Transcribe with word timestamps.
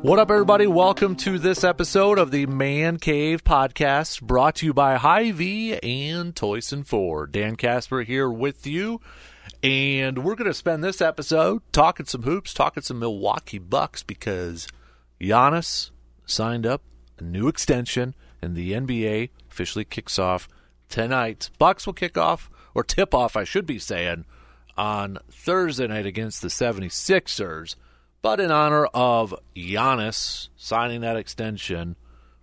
What 0.00 0.20
up, 0.20 0.30
everybody? 0.30 0.68
Welcome 0.68 1.16
to 1.16 1.40
this 1.40 1.64
episode 1.64 2.20
of 2.20 2.30
the 2.30 2.46
Man 2.46 2.98
Cave 2.98 3.42
Podcast, 3.42 4.22
brought 4.22 4.54
to 4.56 4.66
you 4.66 4.72
by 4.72 4.94
Hy-Vee 4.94 5.76
and 5.82 6.36
Toyson 6.36 6.86
Ford. 6.86 7.32
Dan 7.32 7.56
Casper 7.56 8.02
here 8.02 8.30
with 8.30 8.64
you, 8.64 9.00
and 9.60 10.22
we're 10.22 10.36
going 10.36 10.46
to 10.46 10.54
spend 10.54 10.84
this 10.84 11.00
episode 11.00 11.62
talking 11.72 12.06
some 12.06 12.22
hoops, 12.22 12.54
talking 12.54 12.84
some 12.84 13.00
Milwaukee 13.00 13.58
Bucks 13.58 14.04
because 14.04 14.68
Giannis 15.20 15.90
signed 16.24 16.64
up 16.64 16.82
a 17.18 17.24
new 17.24 17.48
extension, 17.48 18.14
and 18.40 18.54
the 18.54 18.74
NBA 18.74 19.30
officially 19.50 19.84
kicks 19.84 20.16
off 20.16 20.48
tonight. 20.88 21.50
Bucks 21.58 21.86
will 21.86 21.92
kick 21.92 22.16
off, 22.16 22.48
or 22.72 22.84
tip 22.84 23.12
off, 23.12 23.36
I 23.36 23.42
should 23.42 23.66
be 23.66 23.80
saying, 23.80 24.26
on 24.76 25.18
Thursday 25.28 25.88
night 25.88 26.06
against 26.06 26.40
the 26.40 26.48
76ers. 26.48 27.74
But 28.20 28.40
in 28.40 28.50
honor 28.50 28.86
of 28.86 29.34
Giannis 29.54 30.48
signing 30.56 31.02
that 31.02 31.16
extension, 31.16 31.96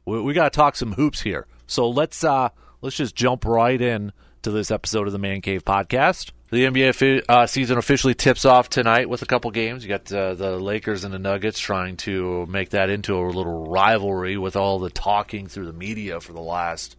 we, 0.05 0.21
we 0.21 0.33
got 0.33 0.51
to 0.51 0.55
talk 0.55 0.75
some 0.75 0.93
hoops 0.93 1.21
here. 1.21 1.47
So 1.67 1.89
let's 1.89 2.23
uh, 2.23 2.49
let's 2.81 2.95
just 2.95 3.15
jump 3.15 3.45
right 3.45 3.79
in 3.79 4.13
to 4.43 4.51
this 4.51 4.71
episode 4.71 5.07
of 5.07 5.13
the 5.13 5.19
Man 5.19 5.41
Cave 5.41 5.65
podcast. 5.65 6.31
The 6.51 6.65
NBA 6.65 7.23
uh, 7.27 7.47
season 7.47 7.77
officially 7.77 8.13
tips 8.13 8.45
off 8.45 8.69
tonight 8.69 9.09
with 9.09 9.23
a 9.23 9.25
couple 9.25 9.49
games. 9.49 9.83
You 9.83 9.89
got 9.89 10.11
uh, 10.13 10.35
the 10.35 10.57
Lakers 10.57 11.03
and 11.03 11.13
the 11.13 11.19
Nuggets 11.19 11.59
trying 11.59 11.97
to 11.97 12.45
make 12.45 12.69
that 12.69 12.89
into 12.89 13.17
a 13.17 13.19
little 13.25 13.67
rivalry 13.67 14.37
with 14.37 14.55
all 14.55 14.77
the 14.77 14.91
talking 14.91 15.47
through 15.47 15.65
the 15.65 15.73
media 15.73 16.21
for 16.21 16.33
the 16.33 16.41
last, 16.41 16.95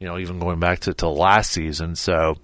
you 0.00 0.08
know, 0.08 0.18
even 0.18 0.40
going 0.40 0.58
back 0.58 0.80
to, 0.80 0.94
to 0.94 1.08
last 1.08 1.52
season. 1.52 1.94
So, 1.94 2.36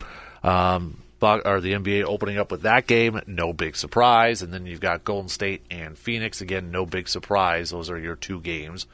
um, 0.45 1.03
or 1.21 1.61
the 1.61 1.73
NBA 1.73 2.05
opening 2.05 2.39
up 2.39 2.51
with 2.51 2.63
that 2.63 2.87
game, 2.87 3.21
no 3.27 3.53
big 3.53 3.77
surprise. 3.77 4.43
And 4.43 4.53
then 4.53 4.67
you've 4.67 4.81
got 4.81 5.05
Golden 5.05 5.29
State 5.29 5.63
and 5.71 5.97
Phoenix 5.97 6.41
again, 6.41 6.71
no 6.71 6.87
big 6.87 7.09
surprise. 7.09 7.71
Those 7.71 7.91
are 7.91 7.99
your 7.99 8.17
two 8.17 8.41
games 8.41 8.87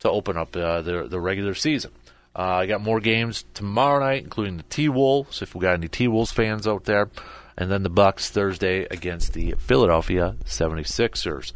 to 0.00 0.10
open 0.10 0.36
up 0.36 0.56
uh, 0.56 0.82
the 0.82 1.06
the 1.08 1.20
regular 1.20 1.54
season. 1.54 1.92
Uh, 2.34 2.42
I 2.42 2.66
got 2.66 2.80
more 2.80 3.00
games 3.00 3.44
tomorrow 3.54 4.00
night, 4.00 4.22
including 4.22 4.58
the 4.58 4.62
T 4.64 4.88
Wolves. 4.88 5.42
If 5.42 5.54
we 5.54 5.62
got 5.62 5.74
any 5.74 5.88
T 5.88 6.08
Wolves 6.08 6.32
fans 6.32 6.66
out 6.66 6.84
there, 6.84 7.10
and 7.56 7.70
then 7.70 7.82
the 7.82 7.90
Bucks 7.90 8.30
Thursday 8.30 8.86
against 8.90 9.32
the 9.32 9.54
Philadelphia 9.58 10.36
76ers. 10.44 11.52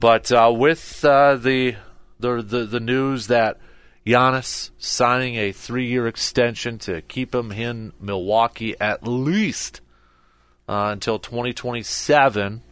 But 0.00 0.30
uh, 0.32 0.52
with 0.54 1.04
uh, 1.04 1.36
the, 1.36 1.76
the 2.18 2.42
the 2.42 2.66
the 2.66 2.80
news 2.80 3.28
that 3.28 3.58
Giannis 4.08 4.70
signing 4.78 5.36
a 5.36 5.52
three 5.52 5.86
year 5.86 6.06
extension 6.06 6.78
to 6.78 7.02
keep 7.02 7.34
him 7.34 7.52
in 7.52 7.92
Milwaukee 8.00 8.74
at 8.80 9.06
least 9.06 9.82
uh, 10.66 10.88
until 10.92 11.18
2027, 11.18 12.62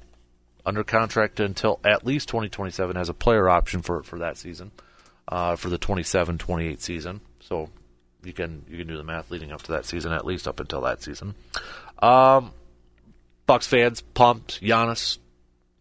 under 0.64 0.82
contract 0.82 1.38
until 1.38 1.78
at 1.84 2.06
least 2.06 2.28
2027, 2.28 2.96
has 2.96 3.10
a 3.10 3.14
player 3.14 3.50
option 3.50 3.82
for, 3.82 4.02
for 4.02 4.20
that 4.20 4.38
season, 4.38 4.70
uh, 5.28 5.56
for 5.56 5.68
the 5.68 5.76
27 5.76 6.38
28 6.38 6.80
season. 6.80 7.20
So 7.40 7.68
you 8.24 8.32
can 8.32 8.64
you 8.66 8.78
can 8.78 8.86
do 8.86 8.96
the 8.96 9.04
math 9.04 9.30
leading 9.30 9.52
up 9.52 9.60
to 9.64 9.72
that 9.72 9.84
season, 9.84 10.12
at 10.12 10.24
least 10.24 10.48
up 10.48 10.58
until 10.58 10.80
that 10.82 11.02
season. 11.02 11.34
Um, 11.98 12.52
Bucks 13.46 13.66
fans 13.66 14.00
pumped. 14.00 14.62
Giannis 14.62 15.18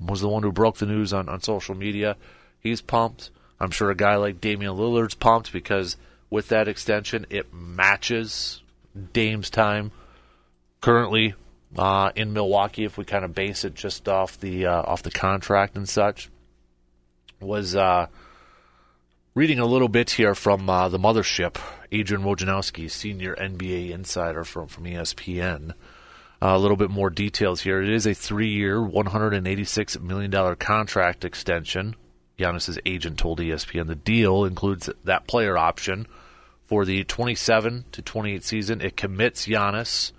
was 0.01 0.19
the 0.19 0.27
one 0.27 0.43
who 0.43 0.51
broke 0.51 0.77
the 0.79 0.85
news 0.85 1.13
on, 1.13 1.29
on 1.29 1.41
social 1.41 1.75
media. 1.75 2.17
He's 2.59 2.81
pumped. 2.81 3.31
I'm 3.59 3.71
sure 3.71 3.89
a 3.89 3.95
guy 3.95 4.15
like 4.15 4.41
Damian 4.41 4.73
Lillard's 4.73 5.15
pumped 5.15 5.51
because 5.51 5.97
with 6.29 6.49
that 6.49 6.67
extension, 6.67 7.25
it 7.29 7.53
matches 7.53 8.61
Dame's 9.13 9.49
time 9.49 9.91
currently 10.81 11.35
uh, 11.77 12.11
in 12.15 12.33
Milwaukee. 12.33 12.83
If 12.83 12.97
we 12.97 13.05
kind 13.05 13.23
of 13.23 13.33
base 13.33 13.63
it 13.63 13.73
just 13.73 14.09
off 14.09 14.39
the 14.39 14.65
uh, 14.65 14.81
off 14.81 15.03
the 15.03 15.11
contract 15.11 15.75
and 15.77 15.87
such, 15.87 16.29
was 17.39 17.75
uh, 17.75 18.07
reading 19.33 19.59
a 19.59 19.65
little 19.65 19.89
bit 19.89 20.11
here 20.11 20.35
from 20.35 20.69
uh, 20.69 20.89
the 20.89 20.99
mothership, 20.99 21.57
Adrian 21.91 22.23
Wojnarowski, 22.23 22.91
senior 22.91 23.35
NBA 23.35 23.91
insider 23.91 24.44
from 24.44 24.67
from 24.67 24.83
ESPN. 24.83 25.73
a 26.41 26.59
little 26.59 26.77
bit 26.77 26.89
more 26.89 27.09
details 27.09 27.61
here. 27.61 27.81
It 27.81 27.89
is 27.89 28.05
a 28.05 28.13
three-year, 28.13 28.77
$186 28.77 30.01
million 30.01 30.55
contract 30.57 31.23
extension 31.23 31.95
Giannis's 32.38 32.79
agent 32.85 33.18
told 33.18 33.40
ESPN 33.40 33.88
the 33.88 33.96
deal 33.96 34.46
includes 34.46 34.90
that 35.03 35.28
player 35.28 35.57
option 35.57 36.07
for 36.66 36.85
the 36.85 37.03
27 37.03 37.85
to 37.91 38.01
28 38.01 38.44
season. 38.44 38.81
It 38.81 38.97
commits 38.97 39.47
Giannis 39.47 40.12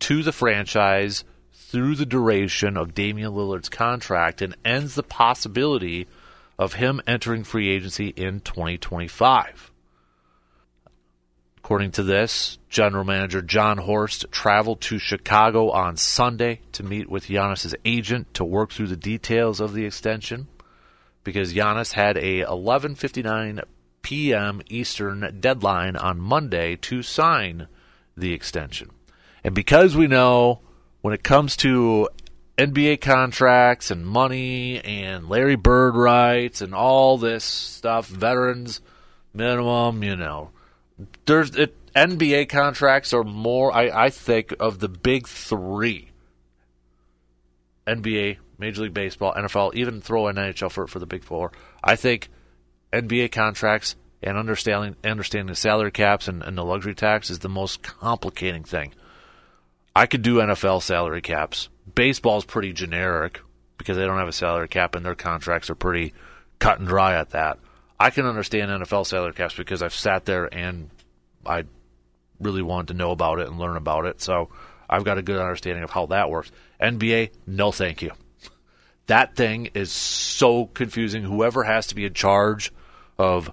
to 0.00 0.22
the 0.22 0.32
franchise 0.32 1.24
through 1.52 1.94
the 1.94 2.06
duration 2.06 2.76
of 2.76 2.94
Damian 2.94 3.32
Lillard's 3.32 3.68
contract 3.68 4.42
and 4.42 4.56
ends 4.64 4.94
the 4.94 5.02
possibility 5.02 6.08
of 6.58 6.74
him 6.74 7.00
entering 7.06 7.44
free 7.44 7.68
agency 7.68 8.08
in 8.08 8.40
2025. 8.40 9.70
According 11.58 11.92
to 11.92 12.02
this, 12.02 12.58
general 12.68 13.04
manager 13.04 13.42
Jon 13.42 13.78
Horst 13.78 14.26
traveled 14.32 14.80
to 14.82 14.98
Chicago 14.98 15.70
on 15.70 15.96
Sunday 15.96 16.60
to 16.72 16.82
meet 16.82 17.08
with 17.08 17.26
Giannis's 17.26 17.76
agent 17.84 18.34
to 18.34 18.44
work 18.44 18.72
through 18.72 18.88
the 18.88 18.96
details 18.96 19.60
of 19.60 19.72
the 19.72 19.84
extension 19.84 20.48
because 21.24 21.54
Giannis 21.54 21.92
had 21.92 22.16
a 22.16 22.42
11:59 22.42 23.62
p.m. 24.02 24.62
Eastern 24.68 25.38
deadline 25.40 25.96
on 25.96 26.20
Monday 26.20 26.76
to 26.76 27.02
sign 27.02 27.68
the 28.16 28.32
extension. 28.32 28.90
And 29.44 29.54
because 29.54 29.96
we 29.96 30.06
know 30.06 30.60
when 31.00 31.14
it 31.14 31.22
comes 31.22 31.56
to 31.58 32.08
NBA 32.58 33.00
contracts 33.00 33.90
and 33.90 34.06
money 34.06 34.80
and 34.84 35.28
Larry 35.28 35.56
Bird 35.56 35.94
rights 35.94 36.60
and 36.60 36.74
all 36.74 37.16
this 37.16 37.44
stuff, 37.44 38.06
veterans 38.06 38.80
minimum, 39.32 40.02
you 40.02 40.16
know, 40.16 40.50
there's 41.24 41.56
it, 41.56 41.74
NBA 41.94 42.48
contracts 42.48 43.12
are 43.12 43.24
more. 43.24 43.72
I, 43.72 44.06
I 44.06 44.10
think 44.10 44.54
of 44.60 44.78
the 44.78 44.88
big 44.88 45.26
three: 45.26 46.10
NBA, 47.86 48.36
Major 48.60 48.82
League 48.82 48.94
Baseball, 48.94 49.34
NFL, 49.34 49.74
even 49.74 50.00
throw 50.00 50.28
in 50.28 50.36
NHL 50.36 50.70
for, 50.70 50.86
for 50.86 50.98
the 50.98 51.06
Big 51.06 51.24
Four. 51.24 51.50
I 51.82 51.96
think 51.96 52.28
NBA 52.92 53.32
contracts 53.32 53.96
and 54.22 54.36
understanding 54.36 54.96
understanding 55.04 55.48
the 55.48 55.56
salary 55.56 55.90
caps 55.90 56.28
and, 56.28 56.42
and 56.42 56.56
the 56.56 56.64
luxury 56.64 56.94
tax 56.94 57.30
is 57.30 57.38
the 57.38 57.48
most 57.48 57.82
complicating 57.82 58.64
thing. 58.64 58.92
I 59.96 60.06
could 60.06 60.22
do 60.22 60.36
NFL 60.36 60.82
salary 60.82 61.22
caps. 61.22 61.68
Baseball's 61.94 62.44
pretty 62.44 62.72
generic 62.72 63.40
because 63.78 63.96
they 63.96 64.04
don't 64.04 64.18
have 64.18 64.28
a 64.28 64.32
salary 64.32 64.68
cap 64.68 64.94
and 64.94 65.04
their 65.04 65.14
contracts 65.14 65.70
are 65.70 65.74
pretty 65.74 66.12
cut 66.58 66.78
and 66.78 66.86
dry 66.86 67.18
at 67.18 67.30
that. 67.30 67.58
I 67.98 68.10
can 68.10 68.26
understand 68.26 68.70
NFL 68.70 69.06
salary 69.06 69.32
caps 69.32 69.54
because 69.54 69.82
I've 69.82 69.94
sat 69.94 70.26
there 70.26 70.52
and 70.54 70.90
I 71.44 71.64
really 72.40 72.62
wanted 72.62 72.88
to 72.88 72.94
know 72.94 73.10
about 73.10 73.40
it 73.40 73.48
and 73.48 73.58
learn 73.58 73.76
about 73.76 74.06
it. 74.06 74.20
So 74.20 74.50
I've 74.88 75.04
got 75.04 75.18
a 75.18 75.22
good 75.22 75.40
understanding 75.40 75.84
of 75.84 75.90
how 75.90 76.06
that 76.06 76.30
works. 76.30 76.50
NBA, 76.80 77.30
no 77.46 77.72
thank 77.72 78.02
you. 78.02 78.12
That 79.10 79.34
thing 79.34 79.70
is 79.74 79.90
so 79.90 80.66
confusing. 80.66 81.24
Whoever 81.24 81.64
has 81.64 81.88
to 81.88 81.96
be 81.96 82.04
in 82.04 82.14
charge 82.14 82.72
of 83.18 83.50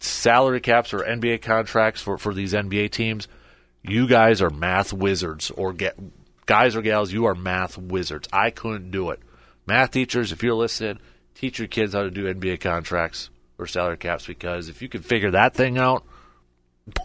salary 0.00 0.62
caps 0.62 0.94
or 0.94 1.00
NBA 1.00 1.42
contracts 1.42 2.00
for, 2.00 2.16
for 2.16 2.32
these 2.32 2.54
NBA 2.54 2.90
teams, 2.90 3.28
you 3.82 4.08
guys 4.08 4.40
are 4.40 4.48
math 4.48 4.94
wizards 4.94 5.50
or 5.50 5.74
get 5.74 5.98
guys 6.46 6.74
or 6.74 6.80
gals, 6.80 7.12
you 7.12 7.26
are 7.26 7.34
math 7.34 7.76
wizards. 7.76 8.28
I 8.32 8.48
couldn't 8.48 8.90
do 8.90 9.10
it. 9.10 9.20
Math 9.66 9.90
teachers, 9.90 10.32
if 10.32 10.42
you're 10.42 10.54
listening, 10.54 11.00
teach 11.34 11.58
your 11.58 11.68
kids 11.68 11.92
how 11.92 12.04
to 12.04 12.10
do 12.10 12.32
NBA 12.32 12.60
contracts 12.60 13.28
or 13.58 13.66
salary 13.66 13.98
caps 13.98 14.26
because 14.26 14.70
if 14.70 14.80
you 14.80 14.88
can 14.88 15.02
figure 15.02 15.32
that 15.32 15.52
thing 15.52 15.76
out, 15.76 16.02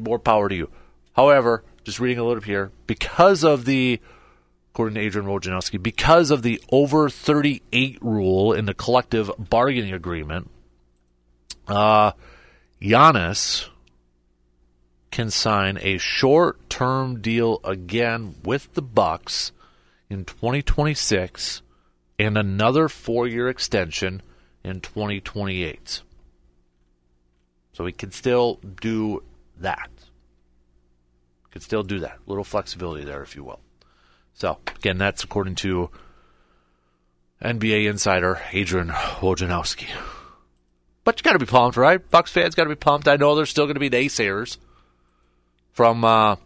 more 0.00 0.18
power 0.18 0.48
to 0.48 0.54
you. 0.56 0.68
However, 1.12 1.62
just 1.84 2.00
reading 2.00 2.18
a 2.18 2.24
little 2.24 2.40
bit 2.40 2.46
here, 2.46 2.72
because 2.88 3.44
of 3.44 3.66
the 3.66 4.00
according 4.78 4.94
to 4.94 5.00
Adrian 5.00 5.26
Wojnarowski, 5.26 5.82
because 5.82 6.30
of 6.30 6.42
the 6.42 6.62
over 6.70 7.10
38 7.10 7.98
rule 8.00 8.52
in 8.52 8.66
the 8.66 8.74
collective 8.74 9.28
bargaining 9.36 9.92
agreement, 9.92 10.48
uh, 11.66 12.12
Giannis 12.80 13.66
can 15.10 15.32
sign 15.32 15.80
a 15.82 15.98
short-term 15.98 17.20
deal 17.20 17.58
again 17.64 18.36
with 18.44 18.72
the 18.74 18.82
Bucks 18.82 19.50
in 20.08 20.24
2026 20.24 21.60
and 22.16 22.38
another 22.38 22.88
four-year 22.88 23.48
extension 23.48 24.22
in 24.62 24.80
2028. 24.80 26.02
So 27.72 27.84
he 27.84 27.90
can 27.90 28.12
still 28.12 28.60
do 28.80 29.24
that. 29.58 29.90
Could 31.50 31.64
still 31.64 31.82
do 31.82 31.98
that. 31.98 32.18
A 32.24 32.30
little 32.30 32.44
flexibility 32.44 33.02
there, 33.02 33.24
if 33.24 33.34
you 33.34 33.42
will. 33.42 33.58
So 34.38 34.58
again, 34.76 34.98
that's 34.98 35.24
according 35.24 35.56
to 35.56 35.90
NBA 37.42 37.90
insider 37.90 38.40
Adrian 38.52 38.88
Wojnarowski. 38.88 39.88
But 41.02 41.18
you 41.18 41.24
got 41.24 41.32
to 41.32 41.40
be 41.40 41.46
pumped, 41.46 41.76
right? 41.76 42.08
Bucks 42.08 42.30
fans 42.30 42.54
got 42.54 42.64
to 42.64 42.68
be 42.68 42.76
pumped. 42.76 43.08
I 43.08 43.16
know 43.16 43.34
there's 43.34 43.50
still 43.50 43.64
going 43.64 43.74
to 43.74 43.80
be 43.80 43.90
naysayers 43.90 44.58
from 45.72 46.04
uh, 46.04 46.36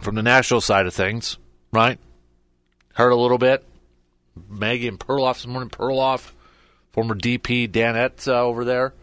from 0.00 0.14
the 0.14 0.22
national 0.22 0.62
side 0.62 0.86
of 0.86 0.94
things, 0.94 1.36
right? 1.72 1.98
Heard 2.94 3.10
a 3.10 3.16
little 3.16 3.38
bit. 3.38 3.64
Maggie 4.48 4.88
and 4.88 4.98
Perloff 4.98 5.34
this 5.34 5.46
morning. 5.46 5.68
Perloff, 5.68 6.32
former 6.92 7.14
DP 7.14 7.70
Danette 7.70 8.26
uh, 8.28 8.40
over 8.40 8.64
there 8.64 8.94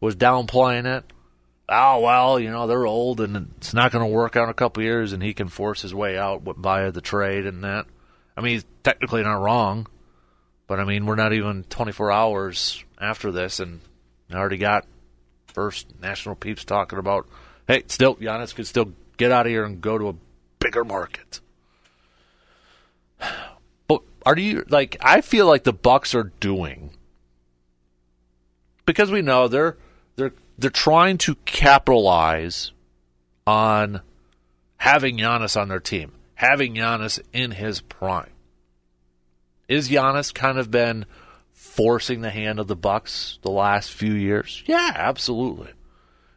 was 0.00 0.16
downplaying 0.16 0.86
it. 0.86 1.04
Oh 1.68 2.00
well, 2.00 2.40
you 2.40 2.50
know 2.50 2.66
they're 2.66 2.86
old 2.86 3.20
and 3.20 3.52
it's 3.58 3.74
not 3.74 3.92
going 3.92 4.04
to 4.04 4.14
work 4.14 4.36
out 4.36 4.44
in 4.44 4.50
a 4.50 4.54
couple 4.54 4.82
years, 4.82 5.12
and 5.12 5.22
he 5.22 5.34
can 5.34 5.48
force 5.48 5.82
his 5.82 5.94
way 5.94 6.16
out 6.16 6.42
via 6.42 6.90
the 6.90 7.02
trade 7.02 7.44
and 7.44 7.62
that. 7.62 7.86
I 8.36 8.40
mean, 8.40 8.54
he's 8.54 8.64
technically 8.82 9.22
not 9.22 9.42
wrong, 9.42 9.86
but 10.66 10.80
I 10.80 10.84
mean 10.84 11.04
we're 11.04 11.14
not 11.14 11.34
even 11.34 11.64
24 11.64 12.10
hours 12.10 12.82
after 12.98 13.30
this, 13.30 13.60
and 13.60 13.80
I 14.30 14.36
already 14.36 14.56
got 14.56 14.86
first 15.46 15.88
national 16.00 16.36
peeps 16.36 16.64
talking 16.64 16.98
about, 16.98 17.28
hey, 17.66 17.82
still 17.88 18.16
Giannis 18.16 18.54
could 18.54 18.66
still 18.66 18.92
get 19.18 19.30
out 19.30 19.46
of 19.46 19.50
here 19.50 19.64
and 19.64 19.80
go 19.80 19.98
to 19.98 20.08
a 20.08 20.14
bigger 20.58 20.84
market. 20.84 21.40
But 23.88 24.02
are 24.26 24.38
you 24.38 24.64
like? 24.68 24.98
I 25.00 25.22
feel 25.22 25.46
like 25.46 25.64
the 25.64 25.72
Bucks 25.72 26.14
are 26.14 26.30
doing 26.40 26.90
because 28.84 29.10
we 29.10 29.22
know 29.22 29.48
they're 29.48 29.78
they're 30.18 30.32
they're 30.58 30.70
trying 30.70 31.16
to 31.18 31.36
capitalize 31.46 32.72
on 33.46 34.02
having 34.76 35.16
Giannis 35.16 35.58
on 35.58 35.68
their 35.68 35.80
team, 35.80 36.12
having 36.34 36.74
Giannis 36.74 37.20
in 37.32 37.52
his 37.52 37.80
prime. 37.80 38.32
Is 39.68 39.88
Giannis 39.88 40.34
kind 40.34 40.58
of 40.58 40.70
been 40.70 41.06
forcing 41.52 42.20
the 42.20 42.30
hand 42.30 42.58
of 42.58 42.66
the 42.66 42.76
Bucks 42.76 43.38
the 43.42 43.50
last 43.50 43.90
few 43.90 44.12
years? 44.12 44.62
Yeah, 44.66 44.92
absolutely. 44.94 45.70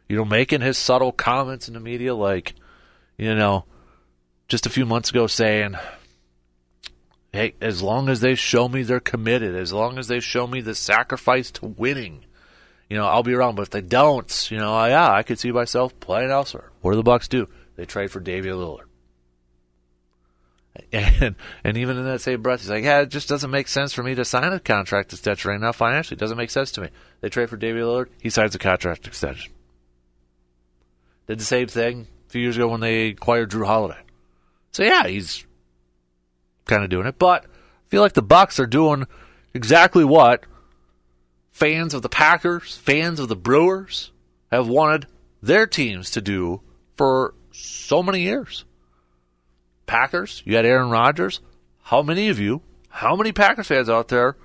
You 0.08 0.16
know, 0.16 0.24
making 0.24 0.60
his 0.60 0.78
subtle 0.78 1.12
comments 1.12 1.68
in 1.68 1.74
the 1.74 1.80
media 1.80 2.14
like, 2.14 2.54
you 3.16 3.34
know, 3.34 3.64
just 4.48 4.66
a 4.66 4.70
few 4.70 4.86
months 4.86 5.10
ago 5.10 5.26
saying, 5.26 5.74
Hey, 7.32 7.54
as 7.62 7.82
long 7.82 8.10
as 8.10 8.20
they 8.20 8.34
show 8.34 8.68
me 8.68 8.82
they're 8.82 9.00
committed, 9.00 9.56
as 9.56 9.72
long 9.72 9.98
as 9.98 10.06
they 10.06 10.20
show 10.20 10.46
me 10.46 10.60
the 10.60 10.74
sacrifice 10.74 11.50
to 11.52 11.66
winning, 11.66 12.26
you 12.92 12.98
know, 12.98 13.06
I'll 13.06 13.22
be 13.22 13.32
around. 13.32 13.54
But 13.54 13.62
if 13.62 13.70
they 13.70 13.80
don't, 13.80 14.50
you 14.50 14.58
know, 14.58 14.84
yeah, 14.84 15.10
I 15.10 15.22
could 15.22 15.38
see 15.38 15.50
myself 15.50 15.98
playing 15.98 16.30
elsewhere. 16.30 16.70
What 16.82 16.90
do 16.90 16.98
the 16.98 17.02
Bucks 17.02 17.26
do? 17.26 17.48
They 17.74 17.86
trade 17.86 18.10
for 18.10 18.20
Damian 18.20 18.56
Lillard. 18.56 18.84
And 20.92 21.36
and 21.64 21.78
even 21.78 21.96
in 21.96 22.04
that 22.04 22.20
same 22.20 22.42
breath, 22.42 22.60
he's 22.60 22.68
like, 22.68 22.84
yeah, 22.84 23.00
it 23.00 23.08
just 23.08 23.30
doesn't 23.30 23.50
make 23.50 23.68
sense 23.68 23.94
for 23.94 24.02
me 24.02 24.14
to 24.14 24.26
sign 24.26 24.52
a 24.52 24.60
contract 24.60 25.12
extension 25.12 25.50
right 25.50 25.60
now 25.60 25.72
financially. 25.72 26.16
It 26.16 26.20
doesn't 26.20 26.36
make 26.36 26.50
sense 26.50 26.70
to 26.72 26.82
me. 26.82 26.88
They 27.22 27.30
trade 27.30 27.48
for 27.48 27.56
Damian 27.56 27.86
Lillard. 27.86 28.08
He 28.20 28.28
signs 28.28 28.54
a 28.54 28.58
contract 28.58 29.06
extension. 29.06 29.52
Did 31.26 31.40
the 31.40 31.44
same 31.44 31.68
thing 31.68 32.08
a 32.28 32.30
few 32.30 32.42
years 32.42 32.56
ago 32.56 32.68
when 32.68 32.80
they 32.80 33.08
acquired 33.08 33.50
Jrue 33.50 33.66
Holiday. 33.66 34.00
So 34.70 34.82
yeah, 34.82 35.06
he's 35.06 35.46
kind 36.66 36.84
of 36.84 36.90
doing 36.90 37.06
it, 37.06 37.18
but 37.18 37.44
I 37.44 37.88
feel 37.88 38.02
like 38.02 38.14
the 38.14 38.22
Bucks 38.22 38.60
are 38.60 38.66
doing 38.66 39.06
exactly 39.54 40.04
what 40.04 40.44
fans 41.52 41.94
of 41.94 42.02
the 42.02 42.08
Packers, 42.08 42.76
fans 42.76 43.20
of 43.20 43.28
the 43.28 43.36
Brewers 43.36 44.10
have 44.50 44.66
wanted 44.66 45.06
their 45.40 45.66
teams 45.66 46.10
to 46.10 46.20
do 46.20 46.62
for 46.96 47.34
so 47.52 48.02
many 48.02 48.22
years. 48.22 48.64
Packers, 49.86 50.42
you 50.44 50.56
had 50.56 50.64
Aaron 50.64 50.90
Rodgers. 50.90 51.40
How 51.82 52.02
many 52.02 52.28
of 52.28 52.40
you, 52.40 52.62
how 52.88 53.14
many 53.14 53.32
Packers 53.32 53.66
fans 53.66 53.90
out 53.90 54.08
there 54.08 54.36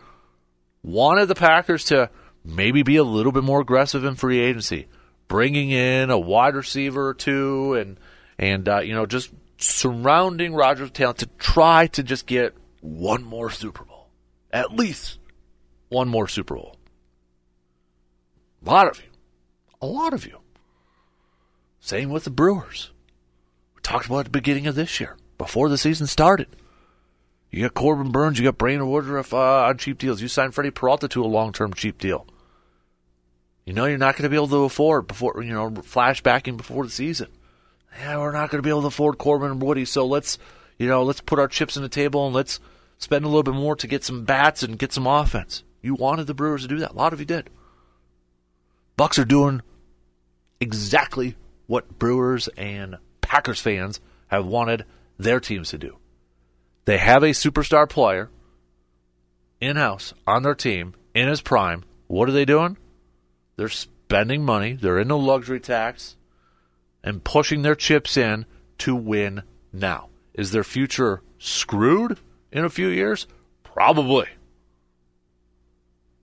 wanted 0.84 1.28
the 1.28 1.36
Packers 1.36 1.86
to 1.86 2.10
maybe 2.44 2.84
be 2.84 2.98
a 2.98 3.04
little 3.04 3.32
bit 3.32 3.44
more 3.44 3.62
aggressive 3.62 4.04
in 4.04 4.16
free 4.16 4.40
agency, 4.40 4.88
bringing 5.28 5.72
in 5.72 6.10
a 6.10 6.20
wide 6.20 6.56
receiver 6.56 7.10
or 7.10 7.14
two 7.14 7.74
and 7.76 8.00
and 8.40 8.68
uh, 8.68 8.80
you 8.80 8.94
know 8.94 9.06
just 9.06 9.32
surrounding 9.58 10.54
Rodgers' 10.54 10.92
talent 10.92 11.20
to 11.20 11.28
try 11.38 11.88
to 11.88 12.04
just 12.04 12.26
get 12.26 12.56
one 12.82 13.24
more 13.24 13.50
Super 13.50 13.84
Bowl, 13.84 14.10
at 14.52 14.74
least 14.74 15.18
one 15.90 16.08
more 16.08 16.28
Super 16.28 16.56
Bowl. 16.56 16.77
A 18.66 18.70
lot 18.70 18.88
of 18.88 18.98
you. 18.98 19.10
A 19.82 19.88
lot 19.88 20.14
of 20.14 20.26
you. 20.26 20.40
Same 21.80 22.10
with 22.10 22.24
the 22.24 22.30
Brewers. 22.30 22.92
We 23.76 23.82
talked 23.82 24.08
about 24.08 24.20
at 24.20 24.26
the 24.26 24.32
beginning 24.32 24.68
of 24.68 24.76
this 24.76 25.00
year, 25.00 25.16
before 25.38 25.70
the 25.70 25.78
season 25.78 26.08
started. 26.08 26.48
You 27.50 27.62
got 27.62 27.74
Corbin 27.74 28.12
Burnes, 28.12 28.40
you 28.40 28.46
got 28.46 28.58
Brandon 28.58 28.90
Woodruff 28.90 29.34
uh, 29.34 29.66
on 29.66 29.78
cheap 29.78 29.98
deals. 29.98 30.22
You 30.22 30.28
signed 30.28 30.54
Freddie 30.54 30.72
Peralta 30.72 31.08
to 31.10 31.24
a 31.24 31.28
long 31.28 31.54
term 31.54 31.74
cheap 31.74 31.98
deal. 31.98 32.28
You 33.66 33.74
know 33.74 33.86
you're 33.86 33.98
not 33.98 34.16
going 34.16 34.24
to 34.24 34.30
be 34.30 34.36
able 34.36 34.48
to 34.50 34.64
afford 34.64 35.08
before 35.08 35.42
you 35.44 35.54
know 35.54 35.70
flashbacking 35.70 36.58
before 36.58 36.84
the 36.86 36.92
season. 36.92 37.28
Yeah, 38.00 38.18
we're 38.18 38.32
not 38.32 38.50
going 38.50 38.60
to 38.60 38.66
be 38.66 38.70
able 38.70 38.82
to 38.82 38.88
afford 38.88 39.18
Corbin 39.18 39.52
and 39.52 39.62
Woody, 39.62 39.86
so 39.86 40.06
let's 40.06 40.38
you 40.78 40.88
know 40.88 41.04
let's 41.04 41.22
put 41.22 41.40
our 41.40 41.48
chips 41.48 41.78
on 41.78 41.84
the 41.84 41.90
table 41.90 42.26
and 42.26 42.36
let's 42.36 42.60
spend 42.98 43.26
a 43.26 43.28
little 43.28 43.44
bit 43.44 43.54
more 43.54 43.76
to 43.76 43.88
get 43.88 44.04
some 44.04 44.26
bats 44.26 44.64
and 44.64 44.80
get 44.80 44.94
some 44.94 45.08
offense. 45.08 45.64
You 45.82 45.96
wanted 45.96 46.28
the 46.28 46.34
Brewers 46.34 46.64
to 46.64 46.68
do 46.68 46.80
that. 46.80 46.92
A 46.92 46.96
lot 46.96 47.14
of 47.14 47.20
you 47.20 47.26
did. 47.26 47.50
Bucks 48.98 49.20
are 49.20 49.26
doing 49.26 49.62
exactly 50.60 51.36
what 51.68 52.00
Brewers 52.00 52.50
and 52.58 52.98
Packers 53.22 53.62
fans 53.62 54.02
have 54.28 54.46
wanted 54.46 54.86
their 55.20 55.40
teams 55.40 55.70
to 55.70 55.78
do. 55.78 55.98
They 56.86 56.98
have 56.98 57.22
a 57.22 57.28
superstar 57.28 57.88
player 57.88 58.30
in 59.62 59.76
house 59.76 60.14
on 60.26 60.42
their 60.42 60.56
team 60.56 60.96
in 61.14 61.28
his 61.28 61.42
prime. 61.42 61.84
What 62.08 62.28
are 62.28 62.34
they 62.34 62.46
doing? 62.46 62.78
They're 63.56 63.70
spending 63.70 64.44
money, 64.44 64.74
they're 64.74 65.00
in 65.00 65.10
the 65.10 65.18
luxury 65.18 65.60
tax, 65.60 66.16
and 67.04 67.24
pushing 67.24 67.62
their 67.62 67.76
chips 67.76 68.18
in 68.18 68.46
to 68.80 68.96
win 68.96 69.44
now. 69.72 70.10
Is 70.34 70.52
their 70.52 70.64
future 70.64 71.22
screwed 71.38 72.20
in 72.52 72.66
a 72.66 72.70
few 72.70 72.88
years? 72.88 73.28
Probably 73.64 74.28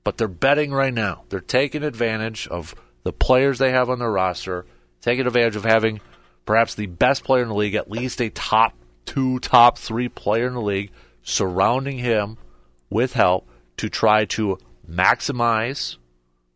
but 0.04 0.18
they're 0.18 0.28
betting 0.28 0.72
right 0.72 0.94
now. 0.94 1.24
They're 1.30 1.40
taking 1.40 1.82
advantage 1.82 2.46
of 2.48 2.74
the 3.02 3.12
players 3.12 3.58
they 3.58 3.72
have 3.72 3.90
on 3.90 3.98
their 3.98 4.10
roster, 4.10 4.66
taking 5.00 5.26
advantage 5.26 5.56
of 5.56 5.64
having 5.64 6.00
perhaps 6.46 6.74
the 6.74 6.86
best 6.86 7.24
player 7.24 7.42
in 7.42 7.48
the 7.48 7.54
league, 7.54 7.74
at 7.74 7.90
least 7.90 8.20
a 8.20 8.30
top 8.30 8.74
two, 9.06 9.38
top 9.38 9.78
three 9.78 10.08
player 10.08 10.46
in 10.46 10.54
the 10.54 10.60
league, 10.60 10.90
surrounding 11.22 11.98
him 11.98 12.36
with 12.90 13.14
help 13.14 13.48
to 13.78 13.88
try 13.88 14.24
to 14.26 14.58
maximize 14.88 15.96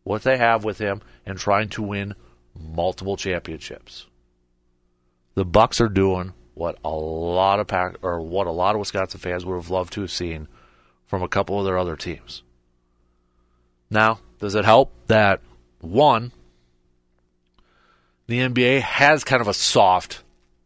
what 0.03 0.23
they 0.23 0.37
have 0.37 0.63
with 0.63 0.77
him 0.77 1.01
and 1.25 1.37
trying 1.37 1.69
to 1.69 1.81
win 1.81 2.15
multiple 2.55 3.17
championships. 3.17 4.07
The 5.35 5.45
Bucks 5.45 5.81
are 5.81 5.89
doing 5.89 6.33
what 6.53 6.77
a 6.83 6.89
lot 6.89 7.59
of 7.59 7.67
pack 7.67 7.97
or 8.01 8.19
what 8.19 8.47
a 8.47 8.51
lot 8.51 8.75
of 8.75 8.79
Wisconsin 8.79 9.19
fans 9.19 9.45
would 9.45 9.55
have 9.55 9.69
loved 9.69 9.93
to 9.93 10.01
have 10.01 10.11
seen 10.11 10.47
from 11.05 11.23
a 11.23 11.27
couple 11.27 11.57
of 11.59 11.65
their 11.65 11.77
other 11.77 11.95
teams. 11.95 12.43
Now, 13.89 14.19
does 14.39 14.55
it 14.55 14.65
help 14.65 14.93
that 15.07 15.41
one, 15.81 16.31
the 18.27 18.39
NBA 18.39 18.81
has 18.81 19.23
kind 19.23 19.41
of 19.41 19.47
a 19.47 19.53
soft 19.53 20.23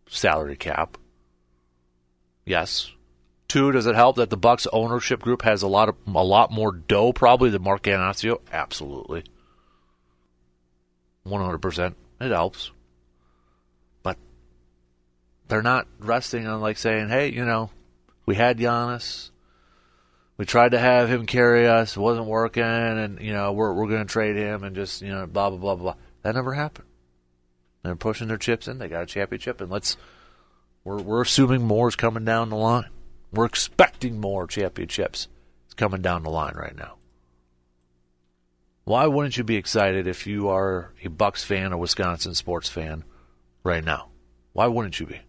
salary 0.08 0.56
cap? 0.56 0.98
Yes. 2.46 2.92
Two, 3.48 3.72
does 3.72 3.86
it 3.86 3.96
help 3.96 4.16
that 4.18 4.30
the 4.30 4.38
Bucks 4.38 4.68
ownership 4.74 5.22
group 5.22 5.44
has 5.44 5.62
a 5.62 5.68
lot 5.68 5.88
of 5.88 5.96
a 6.08 6.24
lot 6.24 6.52
more 6.52 6.72
dough 6.72 7.14
probably 7.14 7.50
than 7.50 7.62
Mark 7.64 7.84
Attanasio? 7.84 8.40
Absolutely. 8.52 9.24
100%. 11.26 11.94
It 12.20 12.32
helps. 12.32 12.72
But 14.02 14.18
they're 15.48 15.62
not 15.62 15.88
resting 16.00 16.48
on 16.48 16.62
like 16.62 16.78
saying, 16.78 17.10
"Hey, 17.10 17.32
you 17.32 17.46
know, 17.46 17.70
we 18.26 18.36
had 18.36 18.58
Giannis. 18.58 19.30
We 20.38 20.46
tried 20.46 20.72
to 20.72 20.80
have 20.80 21.10
him 21.10 21.26
carry 21.26 21.68
us. 21.68 21.96
It 21.96 22.00
wasn't 22.00 22.26
working, 22.26 22.64
and 22.64 23.20
you 23.20 23.34
know 23.34 23.52
we're 23.52 23.74
we're 23.74 23.88
going 23.88 24.06
to 24.06 24.12
trade 24.12 24.36
him 24.36 24.64
and 24.64 24.76
just 24.76 25.02
you 25.02 25.10
know 25.10 25.28
blah 25.28 25.50
blah 25.50 25.60
blah 25.60 25.76
blah. 25.76 25.96
That 26.24 26.36
never 26.36 26.54
happened. 26.54 26.88
They're 27.84 27.96
pushing 27.96 28.30
their 28.30 28.38
chips 28.38 28.68
in. 28.68 28.80
They 28.80 28.88
got 28.88 29.04
a 29.04 29.08
championship, 29.08 29.62
and 29.62 29.70
let's 29.70 29.98
we're 30.84 31.02
we're 31.02 31.22
assuming 31.22 31.64
more 31.64 31.88
is 31.88 31.96
coming 31.96 32.26
down 32.26 32.50
the 32.50 32.56
line. 32.56 32.90
We're 33.32 33.46
expecting 33.46 34.20
more 34.20 34.48
championships. 34.48 35.28
It's 35.66 35.74
coming 35.74 36.02
down 36.02 36.24
the 36.24 36.30
line 36.30 36.56
right 36.56 36.76
now. 36.76 36.96
Why 38.86 39.08
wouldn't 39.08 39.38
you 39.38 39.44
be 39.44 39.56
excited 39.56 40.08
if 40.08 40.28
you 40.28 40.50
are 40.50 40.92
a 41.04 41.08
Bucks 41.08 41.44
fan 41.44 41.72
or 41.72 41.78
Wisconsin 41.78 42.36
sports 42.36 42.70
fan 42.70 43.04
right 43.64 43.84
now? 43.84 44.10
Why 44.52 44.68
wouldn't 44.68 45.00
you 45.00 45.06
be? 45.06 45.22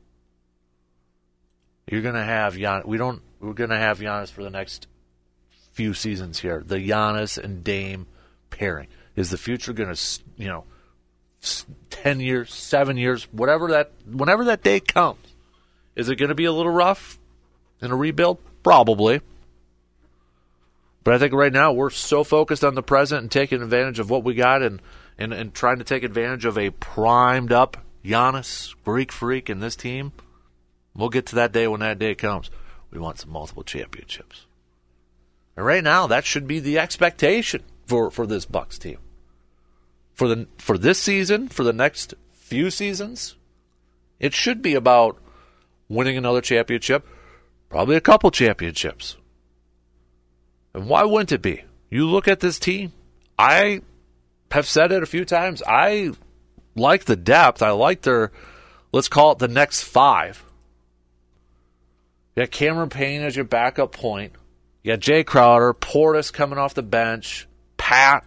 You're 1.88 2.02
gonna 2.02 2.25
have 2.25 2.56
Gian. 2.56 2.82
We 2.87 2.96
don't. 2.96 3.23
We're 3.40 3.52
gonna 3.52 3.78
have 3.78 3.99
Giannis 3.99 4.30
for 4.30 4.42
the 4.42 4.50
next 4.50 4.87
few 5.75 5.93
seasons 5.93 6.38
here. 6.38 6.62
The 6.64 6.76
Giannis 6.76 7.37
and 7.37 7.62
Dame 7.62 8.07
pairing 8.50 8.87
is 9.16 9.31
the 9.31 9.37
future 9.37 9.73
going 9.73 9.95
to, 9.95 10.21
you 10.37 10.49
know, 10.49 10.64
ten 11.90 12.21
years, 12.21 12.54
seven 12.54 12.97
years, 12.97 13.25
whatever 13.33 13.69
that, 13.73 13.93
whenever 14.11 14.45
that 14.47 14.62
day 14.62 14.81
comes, 14.81 15.19
is 15.95 16.09
it 16.09 16.16
going 16.16 16.31
to 16.31 16.35
be 16.35 16.47
a 16.47 16.52
little 16.52 16.73
rough 16.73 17.19
in 17.83 17.90
a 17.90 17.97
rebuild? 17.97 18.38
Probably. 18.62 19.21
But 21.02 21.14
I 21.14 21.19
think 21.19 21.35
right 21.35 21.52
now 21.52 21.73
we're 21.73 21.90
so 21.90 22.25
focused 22.25 22.64
on 22.64 22.75
the 22.75 22.83
present 22.83 23.21
and 23.21 23.31
taking 23.31 23.62
advantage 23.62 23.99
of 23.99 24.09
what 24.09 24.25
we 24.25 24.35
got 24.35 24.62
and, 24.62 24.81
and, 25.19 25.35
and 25.35 25.52
trying 25.52 25.78
to 25.78 25.85
take 25.85 26.02
advantage 26.02 26.47
of 26.47 26.57
a 26.57 26.71
primed 26.71 27.52
up 27.52 27.76
Giannis, 28.02 28.75
Greek 28.85 29.12
freak, 29.12 29.50
in 29.50 29.61
this 29.61 29.76
team. 29.76 30.12
We'll 30.95 31.11
get 31.11 31.26
to 31.26 31.35
that 31.35 31.52
day 31.52 31.69
when 31.69 31.81
that 31.81 31.99
day 31.99 32.14
comes. 32.14 32.50
We 32.90 33.00
want 33.00 33.19
some 33.19 33.31
multiple 33.31 33.64
championships. 33.64 34.47
And 35.56 35.64
right 35.64 35.84
now, 35.84 36.06
that 36.06 36.25
should 36.25 36.46
be 36.46 36.61
the 36.61 36.78
expectation 36.78 37.62
for 37.87 38.11
for 38.11 38.26
this 38.26 38.44
Bucks 38.44 38.78
team. 38.78 38.99
For 40.14 40.28
the 40.28 40.49
for 40.58 40.78
this 40.78 40.99
season, 40.99 41.49
for 41.49 41.64
the 41.64 41.73
next 41.73 42.14
few 42.32 42.70
seasons, 42.70 43.37
it 44.18 44.34
should 44.34 44.62
be 44.62 44.75
about 44.75 45.18
winning 45.88 46.16
another 46.16 46.40
championship, 46.40 47.06
probably 47.68 47.96
a 47.96 48.00
couple 48.00 48.30
championships. 48.30 49.16
And 50.73 50.88
why 50.88 51.04
wouldn't 51.04 51.32
it 51.32 51.42
be? 51.42 51.64
You 51.90 52.08
look 52.08 52.26
at 52.26 52.40
this 52.40 52.58
team. 52.58 52.92
I 53.38 53.82
have 54.50 54.66
said 54.66 54.92
it 54.92 55.02
a 55.02 55.06
few 55.06 55.25
times. 55.25 55.62
I 55.66 56.12
like 56.75 57.04
the 57.04 57.16
depth. 57.16 57.62
I 57.62 57.70
like 57.70 58.02
their, 58.02 58.32
let's 58.92 59.08
call 59.08 59.32
it 59.32 59.38
the 59.38 59.49
next 59.49 59.82
five. 59.82 60.44
You 62.34 62.42
got 62.42 62.50
Cameron 62.50 62.88
Payne 62.88 63.23
as 63.23 63.37
your 63.37 63.44
backup 63.44 63.92
point. 63.92 64.32
You 64.85 64.93
got 64.93 65.00
Jae 65.00 65.25
Crowder, 65.25 65.73
Portis 65.73 66.31
coming 66.31 66.59
off 66.59 66.75
the 66.75 66.83
bench, 66.83 67.49
Pat, 67.79 68.23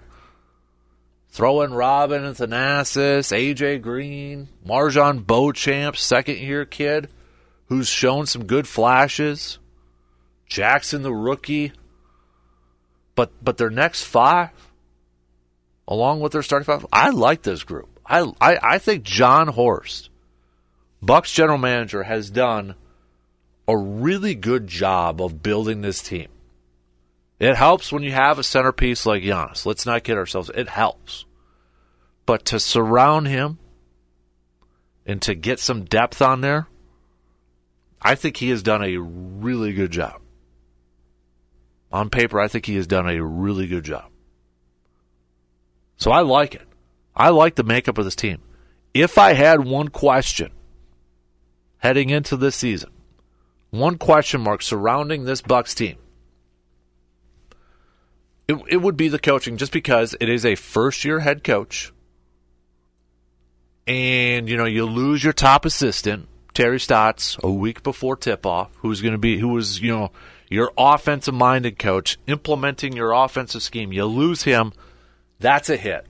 throw 1.29 1.61
in 1.61 1.71
Robin 1.71 2.25
and 2.25 2.35
Thanasis, 2.35 3.31
AJ 3.31 3.83
Green, 3.83 4.49
MarJon 4.65 5.25
Beauchamp, 5.25 5.95
second 5.95 6.39
year 6.39 6.65
kid 6.65 7.09
who's 7.67 7.87
shown 7.87 8.25
some 8.25 8.45
good 8.45 8.67
flashes. 8.67 9.59
Jackson 10.47 11.03
the 11.03 11.13
rookie. 11.13 11.73
But 13.13 13.31
but 13.43 13.57
their 13.57 13.69
next 13.69 14.03
five, 14.03 14.49
along 15.87 16.21
with 16.21 16.31
their 16.31 16.43
starting 16.43 16.65
five, 16.65 16.85
I 16.91 17.09
like 17.11 17.43
this 17.43 17.63
group. 17.63 17.99
I 18.05 18.31
I, 18.41 18.57
I 18.61 18.77
think 18.79 19.03
Jon 19.03 19.47
Horst, 19.47 20.09
Bucks 21.01 21.31
general 21.31 21.57
manager, 21.57 22.03
has 22.03 22.29
done 22.29 22.73
a 23.67 23.77
really 23.77 24.33
good 24.33 24.67
job 24.67 25.21
of 25.21 25.43
building 25.43 25.81
this 25.81 26.01
team. 26.01 26.29
It 27.39 27.55
helps 27.55 27.91
when 27.91 28.03
you 28.03 28.11
have 28.11 28.39
a 28.39 28.43
centerpiece 28.43 29.05
like 29.05 29.23
Giannis. 29.23 29.65
Let's 29.65 29.85
not 29.85 30.03
kid 30.03 30.17
ourselves. 30.17 30.49
It 30.55 30.69
helps. 30.69 31.25
But 32.25 32.45
to 32.45 32.59
surround 32.59 33.27
him 33.27 33.59
and 35.05 35.21
to 35.21 35.35
get 35.35 35.59
some 35.59 35.85
depth 35.85 36.21
on 36.21 36.41
there, 36.41 36.67
I 38.01 38.15
think 38.15 38.37
he 38.37 38.49
has 38.49 38.63
done 38.63 38.83
a 38.83 38.97
really 38.97 39.73
good 39.73 39.91
job. 39.91 40.21
On 41.91 42.09
paper, 42.09 42.39
I 42.39 42.47
think 42.47 42.65
he 42.65 42.75
has 42.75 42.87
done 42.87 43.07
a 43.07 43.23
really 43.23 43.67
good 43.67 43.85
job. 43.85 44.09
So 45.97 46.11
I 46.11 46.21
like 46.21 46.53
it. 46.53 46.67
I 47.15 47.29
like 47.29 47.55
the 47.55 47.63
makeup 47.63 47.97
of 47.97 48.05
this 48.05 48.15
team. 48.15 48.41
If 48.93 49.17
I 49.17 49.33
had 49.33 49.65
one 49.65 49.87
question 49.89 50.51
heading 51.77 52.09
into 52.09 52.35
this 52.35 52.55
season, 52.55 52.91
one 53.69 53.97
question 53.97 54.41
mark 54.41 54.61
surrounding 54.61 55.25
this 55.25 55.41
Bucks 55.41 55.73
team, 55.73 55.97
it, 58.47 58.55
it 58.69 58.77
would 58.77 58.97
be 58.97 59.09
the 59.09 59.19
coaching 59.19 59.57
just 59.57 59.71
because 59.71 60.15
it 60.19 60.29
is 60.29 60.45
a 60.45 60.55
first 60.55 61.03
year 61.03 61.19
head 61.19 61.43
coach. 61.43 61.91
And, 63.85 64.49
you 64.49 64.57
know, 64.57 64.65
you 64.65 64.85
lose 64.85 65.23
your 65.23 65.33
top 65.33 65.65
assistant, 65.65 66.27
Terry 66.53 66.79
Stotts, 66.79 67.37
a 67.41 67.49
week 67.49 67.83
before 67.83 68.17
tip 68.17 68.45
off, 68.45 68.69
who's 68.77 69.01
going 69.01 69.13
to 69.13 69.17
be, 69.17 69.37
who 69.37 69.49
was, 69.49 69.81
you 69.81 69.91
know, 69.91 70.11
your 70.49 70.71
offensive 70.77 71.33
minded 71.33 71.79
coach, 71.79 72.17
implementing 72.27 72.93
your 72.93 73.11
offensive 73.13 73.63
scheme. 73.63 73.93
You 73.93 74.05
lose 74.05 74.43
him, 74.43 74.73
that's 75.39 75.69
a 75.69 75.77
hit. 75.77 76.05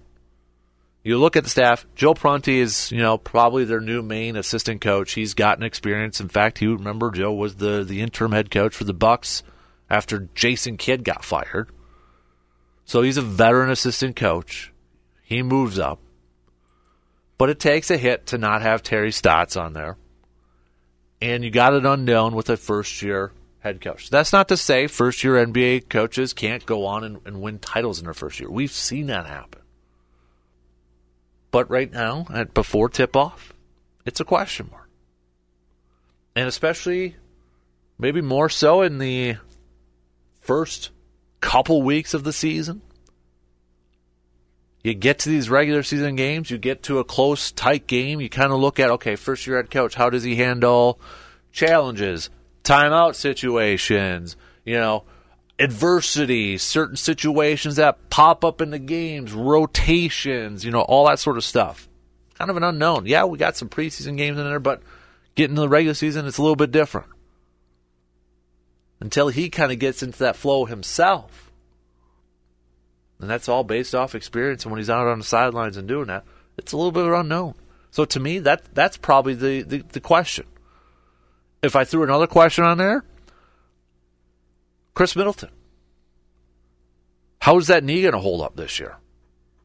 You 1.04 1.18
look 1.18 1.38
at 1.38 1.44
the 1.44 1.50
staff. 1.50 1.86
Joe 1.96 2.14
Prunty 2.14 2.60
is, 2.60 2.92
you 2.92 2.98
know, 2.98 3.18
probably 3.18 3.64
their 3.64 3.80
new 3.80 4.02
main 4.02 4.36
assistant 4.36 4.82
coach. 4.82 5.14
He's 5.14 5.34
gotten 5.34 5.64
experience. 5.64 6.20
In 6.20 6.28
fact, 6.28 6.62
you 6.62 6.76
remember 6.76 7.12
Joe 7.12 7.32
was 7.32 7.56
the 7.56 7.86
the 7.86 8.02
interim 8.02 8.34
head 8.34 8.52
coach 8.52 8.76
for 8.76 8.84
the 8.84 8.94
Bucks 8.94 9.42
after 9.90 10.28
Jason 10.36 10.76
Kidd 10.76 11.06
got 11.06 11.24
fired. 11.24 11.70
So 12.88 13.02
he's 13.02 13.18
a 13.18 13.22
veteran 13.22 13.70
assistant 13.70 14.16
coach. 14.16 14.72
He 15.22 15.44
moves 15.44 15.78
up. 15.78 16.00
But 17.38 17.50
it 17.50 17.60
takes 17.60 17.92
a 17.92 17.98
hit 17.98 18.26
to 18.28 18.38
not 18.38 18.62
have 18.62 18.82
Terry 18.82 19.12
Stotts 19.12 19.58
on 19.58 19.74
there. 19.74 19.98
And 21.22 21.44
you 21.44 21.52
got 21.52 21.74
an 21.74 21.86
unknown 21.86 22.34
with 22.34 22.50
a 22.50 22.56
first 22.56 23.02
year 23.02 23.34
head 23.60 23.82
coach. 23.82 24.10
That's 24.10 24.32
not 24.32 24.48
to 24.48 24.58
say 24.58 24.88
first 24.88 25.22
year 25.22 25.34
NBA 25.34 25.90
coaches 25.90 26.32
can't 26.32 26.66
go 26.66 26.86
on 26.86 27.04
and, 27.04 27.20
and 27.26 27.42
win 27.42 27.60
titles 27.60 28.00
in 28.00 28.06
their 28.06 28.14
first 28.14 28.40
year. 28.40 28.50
We've 28.50 28.72
seen 28.72 29.08
that 29.08 29.28
happen. 29.28 29.62
But 31.52 31.70
right 31.70 31.92
now, 31.92 32.26
at 32.34 32.54
before 32.54 32.88
tip 32.88 33.18
off, 33.18 33.52
it's 34.06 34.22
a 34.22 34.26
question 34.26 34.70
mark. 34.72 34.90
And 36.38 36.48
especially 36.48 37.18
maybe 38.00 38.22
more 38.22 38.48
so 38.48 38.82
in 38.82 38.98
the 39.00 39.36
first 40.40 40.92
couple 41.42 41.82
weeks 41.82 42.14
of 42.14 42.24
the 42.24 42.34
season. 42.34 42.82
You 44.84 44.94
get 44.94 45.20
to 45.20 45.30
these 45.30 45.50
regular 45.50 45.84
season 45.84 46.16
games, 46.16 46.50
you 46.50 46.58
get 46.58 46.84
to 46.84 47.00
a 47.00 47.04
close, 47.04 47.52
tight 47.52 47.88
game, 47.88 48.22
you 48.22 48.30
kind 48.30 48.54
of 48.54 48.60
look 48.60 48.80
at, 48.80 48.90
okay, 48.92 49.16
first 49.16 49.46
year 49.46 49.58
head 49.58 49.70
coach, 49.70 49.96
how 49.96 50.10
does 50.10 50.24
he 50.24 50.36
handle 50.36 51.00
challenges, 51.52 52.30
timeout 52.64 53.16
situations, 53.16 54.38
you 54.64 54.76
know, 54.76 55.04
adversity, 55.60 56.58
certain 56.58 56.96
situations 56.96 57.76
that 57.78 58.10
pop 58.10 58.46
up 58.46 58.62
in 58.62 58.70
the 58.70 58.80
games, 58.80 59.34
rotations, 59.34 60.64
you 60.64 60.72
know, 60.72 60.82
all 60.82 61.08
that 61.08 61.20
sort 61.20 61.38
of 61.38 61.44
stuff. 61.44 61.90
Kind 62.36 62.52
of 62.52 62.58
an 62.58 62.64
unknown. 62.64 63.08
Yeah, 63.08 63.26
we 63.26 63.38
got 63.38 63.58
some 63.58 63.68
preseason 63.68 64.16
games 64.16 64.38
in 64.38 64.46
there, 64.46 64.60
but 64.60 64.84
getting 65.36 65.56
to 65.56 65.62
the 65.62 65.70
regular 65.70 65.96
season, 65.96 66.28
it's 66.28 66.38
a 66.38 66.42
little 66.42 66.56
bit 66.56 66.72
different 66.72 67.08
until 69.00 69.30
he 69.30 69.50
kind 69.50 69.72
of 69.72 69.80
gets 69.80 70.02
into 70.02 70.20
that 70.20 70.36
flow 70.36 70.66
himself. 70.66 71.52
And 73.20 73.30
that's 73.30 73.50
all 73.50 73.64
based 73.64 73.96
off 73.96 74.16
experience. 74.16 74.64
And 74.64 74.72
when 74.72 74.80
he's 74.80 74.90
out 74.90 75.08
on 75.08 75.20
the 75.20 75.26
sidelines 75.26 75.78
and 75.78 75.88
doing 75.88 76.08
that, 76.08 76.24
it's 76.58 76.72
a 76.72 76.78
little 76.78 76.92
bit 76.92 77.06
unknown. 77.06 77.56
So 77.92 78.06
to 78.06 78.20
me, 78.20 78.40
that 78.40 78.76
that's 78.76 78.98
probably 78.98 79.34
the, 79.34 79.62
the, 79.64 79.78
the 79.80 80.00
question. 80.00 80.46
If 81.64 81.76
I 81.76 81.84
threw 81.84 82.04
another 82.04 82.28
question 82.28 82.64
on 82.64 82.78
there, 82.78 83.04
Khris 84.94 85.16
Middleton. 85.16 85.50
How's 87.40 87.68
that 87.68 87.84
knee 87.84 88.02
going 88.02 88.14
to 88.14 88.20
hold 88.20 88.42
up 88.42 88.56
this 88.56 88.80
year? 88.80 88.98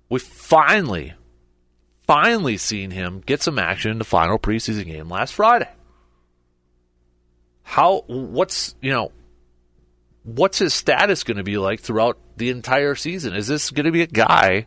We 0.09 0.19
finally, 0.19 1.15
finally 2.07 2.57
seen 2.57 2.91
him 2.91 3.23
get 3.25 3.43
some 3.43 3.59
action 3.59 3.91
in 3.91 3.99
the 3.99 4.05
final 4.05 4.39
preseason 4.39 4.85
game 4.85 5.09
last 5.09 5.35
Friday. 5.35 5.71
How, 7.63 8.05
what's, 8.07 8.75
you 8.81 8.93
know, 8.93 9.11
what's 10.25 10.59
his 10.59 10.75
status 10.75 11.25
going 11.25 11.37
to 11.37 11.43
be 11.43 11.59
like 11.59 11.81
throughout 11.81 12.19
the 12.37 12.51
entire 12.51 12.95
season? 12.95 13.35
Is 13.35 13.47
this 13.47 13.71
going 13.71 13.87
to 13.87 13.93
be 13.93 14.03
a 14.03 14.07
guy, 14.07 14.67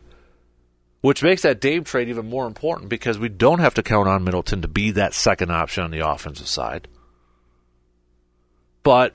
which 1.01 1.23
makes 1.23 1.43
that 1.43 1.61
Dame 1.61 1.83
trade 1.83 2.09
even 2.09 2.29
more 2.29 2.47
important 2.47 2.89
because 2.89 3.17
we 3.19 3.29
don't 3.29 3.59
have 3.59 3.73
to 3.75 3.83
count 3.83 4.07
on 4.07 4.23
Middleton 4.23 4.61
to 4.61 4.67
be 4.67 4.91
that 4.91 5.13
second 5.13 5.51
option 5.51 5.83
on 5.83 5.91
the 5.91 6.07
offensive 6.07 6.47
side. 6.47 6.87
But 8.83 9.13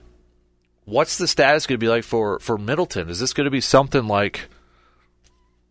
what's 0.85 1.19
the 1.19 1.29
status 1.29 1.67
going 1.67 1.79
to 1.79 1.85
be 1.85 1.89
like 1.89 2.05
for, 2.05 2.39
for 2.41 2.59
Middleton? 2.59 3.09
Is 3.09 3.21
this 3.21 3.33
going 3.33 3.45
to 3.45 3.51
be 3.51 3.61
something 3.61 4.07
like, 4.07 4.49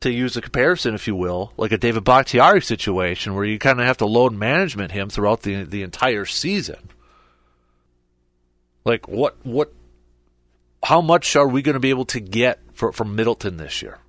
to 0.02 0.12
use 0.12 0.38
a 0.38 0.42
comparison, 0.42 0.96
if 0.96 1.08
you 1.08 1.16
will, 1.16 1.52
like 1.58 1.72
a 1.72 1.78
David 1.78 2.06
Bakhtiari 2.06 2.62
situation 2.62 3.36
where 3.36 3.44
you 3.44 3.60
kind 3.60 3.82
of 3.82 3.86
have 3.86 3.98
to 3.98 4.06
load 4.06 4.34
management 4.34 4.94
him 4.94 5.10
throughout 5.10 5.42
the 5.42 5.64
the 5.64 5.84
entire 5.84 6.26
season? 6.26 6.90
Like 8.86 9.08
what 9.08 9.36
what 9.44 9.74
how 10.89 11.01
much 11.01 11.36
are 11.36 11.48
we 11.48 11.62
going 11.62 11.75
to 11.75 11.79
be 11.79 11.91
able 11.91 12.05
to 12.05 12.19
get 12.19 12.60
for, 12.74 12.91
from 12.91 13.15
Middleton 13.15 13.58
this 13.58 13.84
year? 13.84 14.00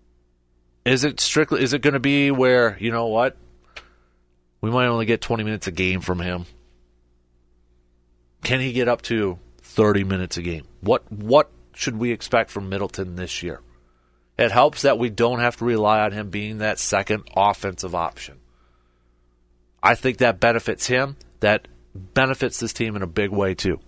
Is 0.82 1.04
it 1.04 1.20
strictly? 1.20 1.62
Is 1.62 1.74
it 1.74 1.82
going 1.82 1.92
to 1.92 2.00
be 2.00 2.30
where 2.30 2.78
you 2.80 2.90
know 2.90 3.08
what? 3.08 3.36
We 4.62 4.70
might 4.70 4.86
only 4.86 5.04
get 5.04 5.20
20 5.20 5.44
minutes 5.44 5.66
a 5.66 5.72
game 5.72 6.00
from 6.00 6.20
him. 6.20 6.46
Can 8.44 8.60
he 8.60 8.72
get 8.72 8.88
up 8.88 9.02
to 9.02 9.38
30 9.60 10.04
minutes 10.04 10.38
a 10.38 10.42
game? 10.42 10.64
What 10.80 11.02
what 11.12 11.50
should 11.74 11.98
we 11.98 12.12
expect 12.12 12.50
from 12.50 12.70
Middleton 12.70 13.14
this 13.14 13.42
year? 13.42 13.60
It 14.38 14.50
helps 14.50 14.80
that 14.80 14.98
we 14.98 15.10
don't 15.10 15.40
have 15.40 15.58
to 15.58 15.66
rely 15.66 16.00
on 16.00 16.12
him 16.12 16.30
being 16.30 16.58
that 16.58 16.78
second 16.78 17.24
offensive 17.36 17.94
option. 17.94 18.38
I 19.82 19.96
think 19.96 20.16
that 20.16 20.40
benefits 20.40 20.86
him. 20.86 21.18
That 21.40 21.68
benefits 21.94 22.58
this 22.58 22.72
team 22.72 22.96
in 22.96 23.02
a 23.02 23.06
big 23.06 23.28
way 23.28 23.54
too. 23.54 23.80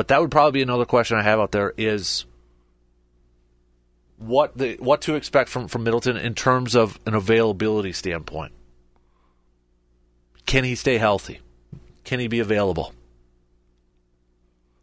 But 0.00 0.08
that 0.08 0.22
would 0.22 0.30
probably 0.30 0.52
be 0.52 0.62
another 0.62 0.86
question 0.86 1.18
I 1.18 1.22
have 1.24 1.38
out 1.38 1.52
there 1.52 1.74
is 1.76 2.24
what 4.16 4.56
the 4.56 4.76
what 4.76 5.02
to 5.02 5.14
expect 5.14 5.50
from, 5.50 5.68
from 5.68 5.84
Middleton 5.84 6.16
in 6.16 6.34
terms 6.34 6.74
of 6.74 6.98
an 7.04 7.12
availability 7.12 7.92
standpoint. 7.92 8.52
Can 10.46 10.64
he 10.64 10.74
stay 10.74 10.96
healthy? 10.96 11.40
Can 12.04 12.18
he 12.18 12.28
be 12.28 12.38
available? 12.38 12.94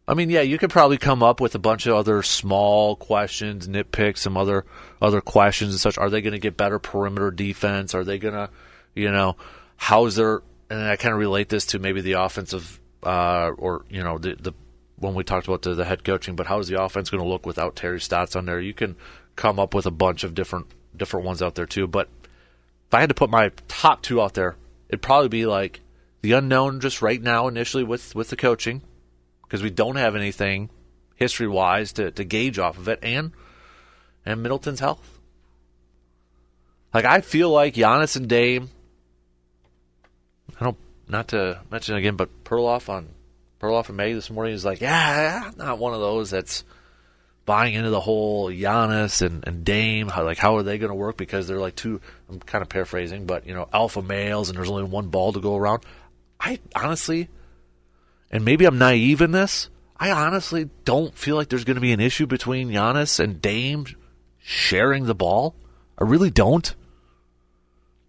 I 0.06 0.14
mean, 0.14 0.30
yeah, 0.30 0.42
you 0.42 0.56
could 0.56 0.70
probably 0.70 0.98
come 0.98 1.24
up 1.24 1.40
with 1.40 1.56
a 1.56 1.58
bunch 1.58 1.88
of 1.88 1.96
other 1.96 2.22
small 2.22 2.94
questions, 2.94 3.66
nitpicks, 3.66 4.18
some 4.18 4.36
other 4.36 4.66
other 5.02 5.20
questions 5.20 5.72
and 5.72 5.80
such. 5.80 5.98
Are 5.98 6.10
they 6.10 6.20
going 6.20 6.30
to 6.30 6.38
get 6.38 6.56
better 6.56 6.78
perimeter 6.78 7.32
defense? 7.32 7.92
Are 7.92 8.04
they 8.04 8.20
going 8.20 8.34
to, 8.34 8.50
you 8.94 9.10
know, 9.10 9.34
how's 9.78 10.14
their? 10.14 10.42
And 10.70 10.80
I 10.80 10.94
kind 10.94 11.12
of 11.12 11.18
relate 11.18 11.48
this 11.48 11.66
to 11.66 11.80
maybe 11.80 12.02
the 12.02 12.12
offensive, 12.12 12.78
uh, 13.02 13.50
or 13.58 13.84
you 13.90 14.04
know, 14.04 14.18
the 14.18 14.36
the 14.36 14.52
when 14.98 15.14
we 15.14 15.24
talked 15.24 15.46
about 15.46 15.62
the, 15.62 15.74
the 15.74 15.84
head 15.84 16.04
coaching, 16.04 16.36
but 16.36 16.46
how 16.46 16.58
is 16.58 16.68
the 16.68 16.82
offense 16.82 17.10
going 17.10 17.22
to 17.22 17.28
look 17.28 17.46
without 17.46 17.76
Terry 17.76 18.00
Stotts 18.00 18.36
on 18.36 18.46
there? 18.46 18.60
You 18.60 18.74
can 18.74 18.96
come 19.36 19.58
up 19.58 19.74
with 19.74 19.86
a 19.86 19.90
bunch 19.90 20.24
of 20.24 20.34
different 20.34 20.66
different 20.96 21.24
ones 21.24 21.40
out 21.42 21.54
there 21.54 21.66
too. 21.66 21.86
But 21.86 22.08
if 22.88 22.94
I 22.94 23.00
had 23.00 23.08
to 23.08 23.14
put 23.14 23.30
my 23.30 23.50
top 23.68 24.02
two 24.02 24.20
out 24.20 24.34
there, 24.34 24.56
it'd 24.88 25.02
probably 25.02 25.28
be 25.28 25.46
like 25.46 25.80
the 26.22 26.32
unknown 26.32 26.80
just 26.80 27.02
right 27.02 27.22
now 27.22 27.48
initially 27.48 27.84
with 27.84 28.14
with 28.14 28.30
the 28.30 28.36
coaching 28.36 28.82
because 29.42 29.62
we 29.62 29.70
don't 29.70 29.96
have 29.96 30.16
anything 30.16 30.70
history 31.14 31.48
wise 31.48 31.92
to, 31.92 32.10
to 32.10 32.24
gauge 32.24 32.58
off 32.58 32.78
of 32.78 32.88
it 32.88 32.98
and 33.02 33.32
and 34.26 34.42
Middleton's 34.42 34.80
health. 34.80 35.20
Like 36.92 37.04
I 37.04 37.20
feel 37.20 37.50
like 37.50 37.74
Giannis 37.74 38.16
and 38.16 38.28
Dame 38.28 38.70
I 40.60 40.64
don't 40.64 40.78
not 41.08 41.28
to 41.28 41.60
mention 41.70 41.94
again, 41.94 42.16
but 42.16 42.44
Perloff 42.44 42.88
on 42.88 43.08
Perloff 43.60 43.88
and 43.88 43.96
May 43.96 44.12
this 44.12 44.30
morning 44.30 44.54
is 44.54 44.64
like, 44.64 44.80
yeah, 44.80 45.44
I'm 45.46 45.56
not 45.56 45.78
one 45.78 45.94
of 45.94 46.00
those 46.00 46.30
that's 46.30 46.64
buying 47.44 47.74
into 47.74 47.90
the 47.90 48.00
whole 48.00 48.50
Giannis 48.50 49.22
and, 49.22 49.46
and 49.46 49.64
Dame. 49.64 50.08
How, 50.08 50.24
like, 50.24 50.38
how 50.38 50.56
are 50.56 50.62
they 50.62 50.78
going 50.78 50.90
to 50.90 50.94
work? 50.94 51.16
Because 51.16 51.48
they're 51.48 51.58
like 51.58 51.74
two. 51.74 52.00
I'm 52.28 52.38
kind 52.40 52.62
of 52.62 52.68
paraphrasing, 52.68 53.26
but 53.26 53.46
you 53.46 53.54
know, 53.54 53.68
alpha 53.72 54.02
males, 54.02 54.48
and 54.48 54.58
there's 54.58 54.70
only 54.70 54.84
one 54.84 55.08
ball 55.08 55.32
to 55.32 55.40
go 55.40 55.56
around. 55.56 55.82
I 56.38 56.60
honestly, 56.76 57.28
and 58.30 58.44
maybe 58.44 58.64
I'm 58.64 58.78
naive 58.78 59.20
in 59.20 59.32
this. 59.32 59.70
I 59.96 60.12
honestly 60.12 60.70
don't 60.84 61.16
feel 61.16 61.34
like 61.34 61.48
there's 61.48 61.64
going 61.64 61.74
to 61.74 61.80
be 61.80 61.92
an 61.92 62.00
issue 62.00 62.26
between 62.26 62.70
Giannis 62.70 63.18
and 63.18 63.42
Dame 63.42 63.86
sharing 64.38 65.06
the 65.06 65.14
ball. 65.14 65.56
I 65.98 66.04
really 66.04 66.30
don't. 66.30 66.72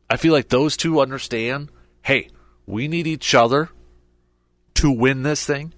I 0.09 0.17
feel 0.17 0.33
like 0.33 0.49
those 0.49 0.77
two 0.77 1.01
understand. 1.01 1.71
Hey, 2.03 2.29
we 2.67 2.87
need 2.87 3.07
each 3.07 3.33
other 3.33 3.69
to 4.79 4.89
win 4.89 5.23
this 5.23 5.45
thing. 5.45 5.73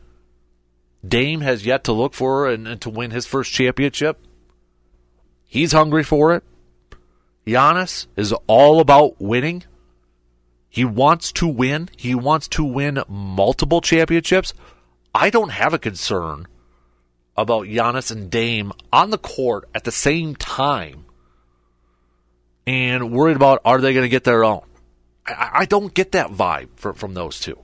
Dame 1.08 1.42
has 1.42 1.66
yet 1.66 1.84
to 1.86 1.92
look 1.92 2.14
for 2.14 2.48
and, 2.48 2.68
and 2.68 2.80
to 2.82 2.90
win 2.90 3.10
his 3.10 3.26
first 3.26 3.52
championship. 3.52 4.20
He's 5.44 5.72
hungry 5.72 6.04
for 6.04 6.36
it. 6.36 6.44
Giannis 7.48 8.06
is 8.16 8.32
all 8.46 8.80
about 8.80 9.20
winning. 9.20 9.64
He 10.70 10.86
wants 10.86 11.32
to 11.34 11.48
win. 11.48 11.90
He 11.98 12.14
wants 12.14 12.48
to 12.50 12.64
win 12.64 13.02
multiple 13.10 13.82
championships. 13.82 14.54
I 15.16 15.32
don't 15.32 15.50
have 15.50 15.74
a 15.74 15.80
concern 15.80 16.48
about 17.36 17.66
Giannis 17.66 18.12
and 18.12 18.30
Dame 18.30 18.72
on 18.94 19.10
the 19.10 19.18
court 19.18 19.68
at 19.74 19.84
the 19.84 19.92
same 19.92 20.36
time 20.36 21.06
and 22.68 23.12
worried 23.12 23.36
about 23.36 23.62
are 23.66 23.82
they 23.82 23.94
going 23.94 24.06
to 24.06 24.10
get 24.10 24.26
their 24.26 24.44
own. 24.44 24.62
I, 25.26 25.50
I 25.54 25.66
don't 25.66 25.92
get 25.92 26.12
that 26.12 26.30
vibe 26.30 26.70
from 26.78 27.16
those 27.16 27.40
two. 27.40 27.58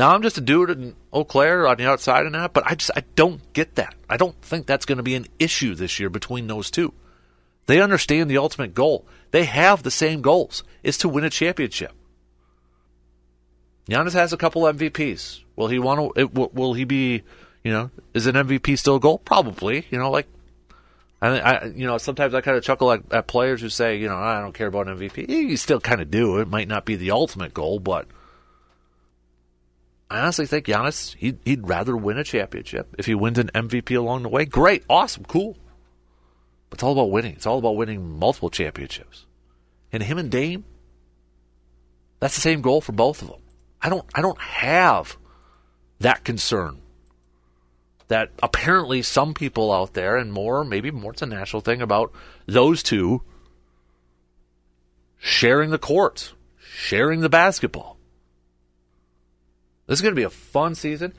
Now 0.00 0.14
I'm 0.14 0.22
just 0.22 0.38
a 0.38 0.40
dude 0.40 0.70
in 0.70 0.96
Eau 1.12 1.24
Claire 1.24 1.68
on 1.68 1.76
the 1.76 1.86
outside 1.86 2.24
and 2.24 2.34
that, 2.34 2.54
but 2.54 2.64
I 2.66 2.74
just 2.74 2.90
I 2.96 3.02
don't 3.16 3.52
get 3.52 3.74
that. 3.74 3.94
I 4.08 4.16
don't 4.16 4.34
think 4.40 4.64
that's 4.64 4.86
going 4.86 4.96
to 4.96 5.02
be 5.02 5.14
an 5.14 5.26
issue 5.38 5.74
this 5.74 6.00
year 6.00 6.08
between 6.08 6.46
those 6.46 6.70
two. 6.70 6.94
They 7.66 7.82
understand 7.82 8.30
the 8.30 8.38
ultimate 8.38 8.72
goal. 8.72 9.04
They 9.30 9.44
have 9.44 9.82
the 9.82 9.90
same 9.90 10.22
goals: 10.22 10.64
is 10.82 10.96
to 10.98 11.08
win 11.10 11.24
a 11.24 11.28
championship. 11.28 11.92
Giannis 13.90 14.14
has 14.14 14.32
a 14.32 14.38
couple 14.38 14.62
MVPs. 14.62 15.42
Will 15.54 15.68
he 15.68 15.78
want 15.78 16.16
to? 16.16 16.28
Will, 16.28 16.50
will 16.54 16.72
he 16.72 16.84
be? 16.84 17.22
You 17.62 17.70
know, 17.70 17.90
is 18.14 18.26
an 18.26 18.36
MVP 18.36 18.78
still 18.78 18.96
a 18.96 19.00
goal? 19.00 19.18
Probably. 19.18 19.84
You 19.90 19.98
know, 19.98 20.10
like 20.10 20.28
I, 21.20 21.40
I, 21.40 21.64
you 21.66 21.86
know, 21.86 21.98
sometimes 21.98 22.32
I 22.32 22.40
kind 22.40 22.56
of 22.56 22.64
chuckle 22.64 22.90
at, 22.90 23.02
at, 23.12 23.26
players 23.26 23.60
who 23.60 23.68
say, 23.68 23.98
you 23.98 24.08
know, 24.08 24.16
I 24.16 24.40
don't 24.40 24.54
care 24.54 24.68
about 24.68 24.86
MVP. 24.86 25.28
You 25.28 25.58
still 25.58 25.78
kind 25.78 26.00
of 26.00 26.10
do. 26.10 26.38
It 26.38 26.48
might 26.48 26.68
not 26.68 26.86
be 26.86 26.96
the 26.96 27.10
ultimate 27.10 27.52
goal, 27.52 27.80
but 27.80 28.06
I 30.10 30.20
honestly 30.20 30.46
think 30.46 30.66
Giannis, 30.66 31.14
he'd, 31.14 31.38
he'd 31.44 31.68
rather 31.68 31.96
win 31.96 32.18
a 32.18 32.24
championship. 32.24 32.96
If 32.98 33.06
he 33.06 33.14
wins 33.14 33.38
an 33.38 33.48
MVP 33.54 33.96
along 33.96 34.24
the 34.24 34.28
way, 34.28 34.44
great, 34.44 34.82
awesome, 34.90 35.24
cool. 35.24 35.56
But 36.68 36.78
it's 36.78 36.82
all 36.82 36.92
about 36.92 37.12
winning. 37.12 37.34
It's 37.34 37.46
all 37.46 37.58
about 37.58 37.76
winning 37.76 38.18
multiple 38.18 38.50
championships. 38.50 39.26
And 39.92 40.02
him 40.02 40.18
and 40.18 40.28
Dame, 40.28 40.64
that's 42.18 42.34
the 42.34 42.40
same 42.40 42.60
goal 42.60 42.80
for 42.80 42.92
both 42.92 43.22
of 43.22 43.28
them. 43.28 43.40
I 43.80 43.88
don't, 43.88 44.04
I 44.12 44.20
don't 44.20 44.40
have 44.40 45.16
that 46.00 46.24
concern 46.24 46.80
that 48.08 48.30
apparently 48.42 49.02
some 49.02 49.32
people 49.34 49.72
out 49.72 49.94
there, 49.94 50.16
and 50.16 50.32
more, 50.32 50.64
maybe 50.64 50.90
more, 50.90 51.12
it's 51.12 51.22
a 51.22 51.26
national 51.26 51.62
thing 51.62 51.80
about 51.80 52.12
those 52.46 52.82
two 52.82 53.22
sharing 55.18 55.70
the 55.70 55.78
court, 55.78 56.32
sharing 56.58 57.20
the 57.20 57.28
basketball. 57.28 57.99
This 59.90 59.98
is 59.98 60.02
going 60.02 60.14
to 60.14 60.20
be 60.20 60.22
a 60.22 60.30
fun 60.30 60.76
season. 60.76 61.12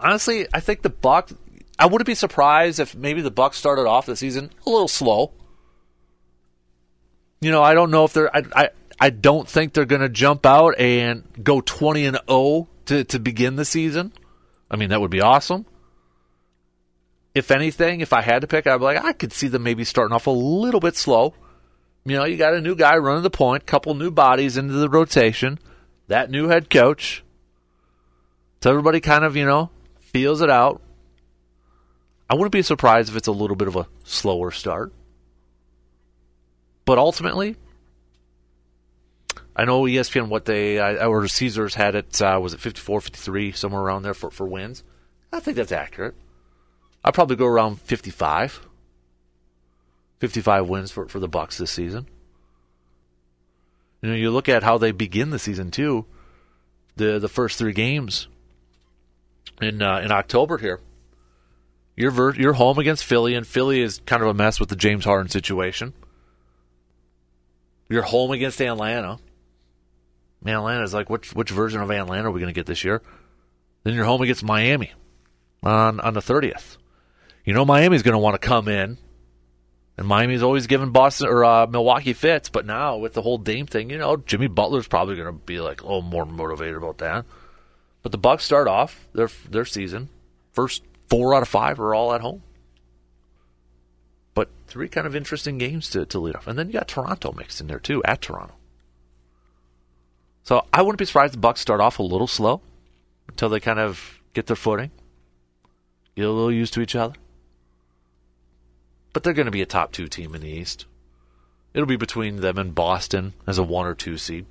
Honestly, 0.00 0.46
I 0.54 0.60
think 0.60 0.80
the 0.80 0.88
Bucks. 0.88 1.34
I 1.78 1.84
wouldn't 1.86 2.06
be 2.06 2.14
surprised 2.14 2.80
if 2.80 2.94
maybe 2.94 3.20
the 3.20 3.30
Bucks 3.30 3.58
started 3.58 3.86
off 3.86 4.06
the 4.06 4.16
season 4.16 4.50
a 4.66 4.70
little 4.70 4.88
slow. 4.88 5.32
You 7.40 7.50
know, 7.50 7.62
I 7.62 7.74
don't 7.74 7.90
know 7.90 8.04
if 8.04 8.14
they're. 8.14 8.34
I 8.34 8.42
I, 8.56 8.68
I 8.98 9.10
don't 9.10 9.46
think 9.46 9.74
they're 9.74 9.84
going 9.84 10.00
to 10.00 10.08
jump 10.08 10.46
out 10.46 10.78
and 10.78 11.24
go 11.42 11.60
twenty 11.60 12.06
and 12.06 12.16
zero 12.16 12.24
oh 12.28 12.68
to 12.86 13.04
to 13.04 13.18
begin 13.18 13.56
the 13.56 13.64
season. 13.64 14.12
I 14.70 14.76
mean, 14.76 14.88
that 14.88 15.00
would 15.00 15.10
be 15.10 15.20
awesome 15.20 15.66
if 17.34 17.50
anything, 17.50 18.00
if 18.00 18.12
I 18.12 18.22
had 18.22 18.42
to 18.42 18.46
pick, 18.46 18.66
I'd 18.66 18.78
be 18.78 18.84
like, 18.84 19.04
I 19.04 19.12
could 19.12 19.32
see 19.32 19.48
them 19.48 19.64
maybe 19.64 19.84
starting 19.84 20.14
off 20.14 20.28
a 20.28 20.30
little 20.30 20.80
bit 20.80 20.96
slow. 20.96 21.34
You 22.04 22.16
know, 22.16 22.24
you 22.24 22.36
got 22.36 22.54
a 22.54 22.60
new 22.60 22.76
guy 22.76 22.96
running 22.96 23.22
the 23.22 23.30
point, 23.30 23.66
couple 23.66 23.94
new 23.94 24.10
bodies 24.10 24.56
into 24.56 24.74
the 24.74 24.88
rotation, 24.88 25.58
that 26.06 26.30
new 26.30 26.48
head 26.48 26.70
coach. 26.70 27.23
So 28.64 28.70
everybody 28.70 29.00
kind 29.00 29.24
of, 29.24 29.36
you 29.36 29.44
know, 29.44 29.68
feels 30.00 30.40
it 30.40 30.48
out. 30.48 30.80
I 32.30 32.34
wouldn't 32.34 32.50
be 32.50 32.62
surprised 32.62 33.10
if 33.10 33.16
it's 33.16 33.28
a 33.28 33.30
little 33.30 33.56
bit 33.56 33.68
of 33.68 33.76
a 33.76 33.86
slower 34.04 34.50
start. 34.52 34.90
But 36.86 36.96
ultimately, 36.96 37.56
I 39.54 39.66
know 39.66 39.82
ESPN 39.82 40.28
what 40.28 40.46
they 40.46 40.78
or 40.80 41.28
Caesars 41.28 41.74
had 41.74 41.94
it 41.94 42.22
uh, 42.22 42.40
was 42.42 42.54
it 42.54 42.60
54, 42.60 43.02
53, 43.02 43.52
somewhere 43.52 43.82
around 43.82 44.00
there 44.00 44.14
for 44.14 44.30
for 44.30 44.46
wins. 44.46 44.82
I 45.30 45.40
think 45.40 45.58
that's 45.58 45.70
accurate. 45.70 46.14
I'd 47.04 47.12
probably 47.12 47.36
go 47.36 47.44
around 47.44 47.82
55. 47.82 48.66
55 50.20 50.68
wins 50.70 50.90
for, 50.90 51.06
for 51.06 51.20
the 51.20 51.28
Bucks 51.28 51.58
this 51.58 51.70
season. 51.70 52.08
You 54.00 54.08
know, 54.08 54.14
you 54.14 54.30
look 54.30 54.48
at 54.48 54.62
how 54.62 54.78
they 54.78 54.90
begin 54.90 55.28
the 55.28 55.38
season 55.38 55.70
too. 55.70 56.06
The 56.96 57.18
the 57.18 57.28
first 57.28 57.58
three 57.58 57.74
games 57.74 58.26
in 59.60 59.82
uh, 59.82 59.98
in 59.98 60.12
October 60.12 60.58
here. 60.58 60.80
You're 61.96 62.10
ver- 62.10 62.34
you're 62.34 62.54
home 62.54 62.78
against 62.78 63.04
Philly, 63.04 63.34
and 63.34 63.46
Philly 63.46 63.80
is 63.80 64.00
kind 64.06 64.22
of 64.22 64.28
a 64.28 64.34
mess 64.34 64.58
with 64.58 64.68
the 64.68 64.76
James 64.76 65.04
Harden 65.04 65.28
situation. 65.28 65.92
You're 67.88 68.02
home 68.02 68.30
against 68.32 68.60
Atlanta. 68.60 69.18
Man, 70.42 70.56
Atlanta 70.56 70.82
is 70.82 70.94
like 70.94 71.08
which 71.08 71.34
which 71.34 71.50
version 71.50 71.80
of 71.80 71.90
Atlanta 71.90 72.28
are 72.28 72.32
we 72.32 72.40
going 72.40 72.52
to 72.52 72.58
get 72.58 72.66
this 72.66 72.84
year? 72.84 73.02
Then 73.84 73.94
you're 73.94 74.04
home 74.04 74.22
against 74.22 74.42
Miami 74.42 74.92
on 75.62 76.00
on 76.00 76.14
the 76.14 76.22
thirtieth 76.22 76.78
you 77.44 77.52
know 77.52 77.64
Miami's 77.64 78.02
going 78.02 78.14
to 78.14 78.18
want 78.18 78.40
to 78.40 78.46
come 78.46 78.68
in, 78.68 78.98
and 79.98 80.06
Miami's 80.06 80.42
always 80.42 80.66
given 80.66 80.90
Boston 80.90 81.28
or 81.28 81.44
uh, 81.44 81.66
Milwaukee 81.66 82.14
fits. 82.14 82.48
But 82.48 82.66
now 82.66 82.96
with 82.96 83.12
the 83.12 83.22
whole 83.22 83.38
Dame 83.38 83.66
thing, 83.66 83.90
you 83.90 83.98
know 83.98 84.16
Jimmy 84.16 84.48
Butler's 84.48 84.88
probably 84.88 85.16
going 85.16 85.26
to 85.26 85.32
be 85.32 85.60
like 85.60 85.82
a 85.82 85.84
little 85.84 86.02
more 86.02 86.24
motivated 86.24 86.76
about 86.76 86.98
that. 86.98 87.24
But 88.04 88.12
the 88.12 88.18
Bucks 88.18 88.44
start 88.44 88.68
off 88.68 89.08
their 89.12 89.28
their 89.50 89.64
season 89.64 90.10
first 90.52 90.84
four 91.08 91.34
out 91.34 91.42
of 91.42 91.48
five 91.48 91.80
are 91.80 91.92
all 91.92 92.14
at 92.14 92.20
home. 92.20 92.44
But 94.34 94.50
three 94.68 94.88
kind 94.88 95.08
of 95.08 95.16
interesting 95.16 95.58
games 95.58 95.90
to, 95.90 96.06
to 96.06 96.20
lead 96.20 96.36
off. 96.36 96.46
And 96.46 96.56
then 96.56 96.68
you 96.68 96.74
got 96.74 96.86
Toronto 96.86 97.32
mixed 97.32 97.60
in 97.60 97.66
there 97.66 97.80
too, 97.80 98.00
at 98.04 98.22
Toronto. 98.22 98.54
So 100.44 100.64
I 100.72 100.82
wouldn't 100.82 101.00
be 101.00 101.04
surprised 101.04 101.34
the 101.34 101.38
Bucks 101.38 101.60
start 101.60 101.80
off 101.80 101.98
a 101.98 102.04
little 102.04 102.28
slow 102.28 102.60
until 103.26 103.48
they 103.48 103.58
kind 103.58 103.80
of 103.80 104.20
get 104.32 104.46
their 104.46 104.54
footing, 104.54 104.92
get 106.14 106.26
a 106.26 106.30
little 106.30 106.52
used 106.52 106.74
to 106.74 106.80
each 106.80 106.94
other 106.94 107.14
but 109.14 109.22
they're 109.22 109.32
going 109.32 109.46
to 109.46 109.52
be 109.52 109.62
a 109.62 109.66
top 109.66 109.92
two 109.92 110.08
team 110.08 110.34
in 110.34 110.42
the 110.42 110.50
East. 110.50 110.84
It'll 111.72 111.86
be 111.86 111.96
between 111.96 112.36
them 112.36 112.58
and 112.58 112.74
Boston 112.74 113.32
as 113.46 113.56
a 113.56 113.62
one 113.62 113.86
or 113.86 113.94
two 113.94 114.18
seed. 114.18 114.44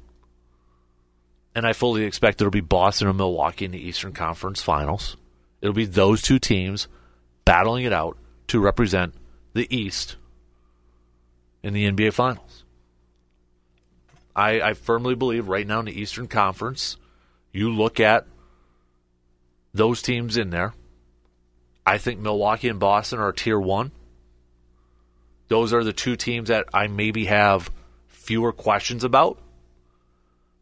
And 1.56 1.68
I 1.68 1.74
fully 1.74 2.04
expect 2.04 2.42
it'll 2.42 2.52
be 2.52 2.62
Boston 2.62 3.08
or 3.08 3.14
Milwaukee 3.14 3.66
in 3.66 3.72
the 3.72 3.88
Eastern 3.88 4.14
Conference 4.14 4.62
Finals. 4.62 5.18
It'll 5.62 5.74
be 5.74 5.86
those 5.86 6.22
two 6.22 6.40
teams 6.40 6.88
battling 7.46 7.86
it 7.86 7.94
out 7.94 8.18
to 8.48 8.60
represent 8.60 9.14
the 9.54 9.68
East 9.76 10.16
in 11.62 11.74
the 11.74 11.90
NBA 11.90 12.14
Finals. 12.14 12.64
I, 14.36 14.62
I 14.62 14.74
firmly 14.74 15.16
believe 15.16 15.48
right 15.48 15.66
now 15.66 15.80
in 15.80 15.86
the 15.86 16.00
Eastern 16.00 16.28
Conference, 16.28 16.98
you 17.52 17.72
look 17.72 18.00
at 18.00 18.26
those 19.74 20.02
teams 20.02 20.38
in 20.38 20.50
there. 20.50 20.74
I 21.86 21.98
think 21.98 22.20
Milwaukee 22.20 22.70
and 22.70 22.80
Boston 22.80 23.20
are 23.20 23.32
tier 23.32 23.60
one. 23.60 23.92
Those 25.50 25.74
are 25.74 25.84
the 25.84 25.94
two 25.94 26.16
teams 26.16 26.50
that 26.50 26.66
I 26.74 26.88
maybe 26.88 27.26
have 27.26 27.70
fewer 28.08 28.52
questions 28.52 29.04
about. 29.04 29.38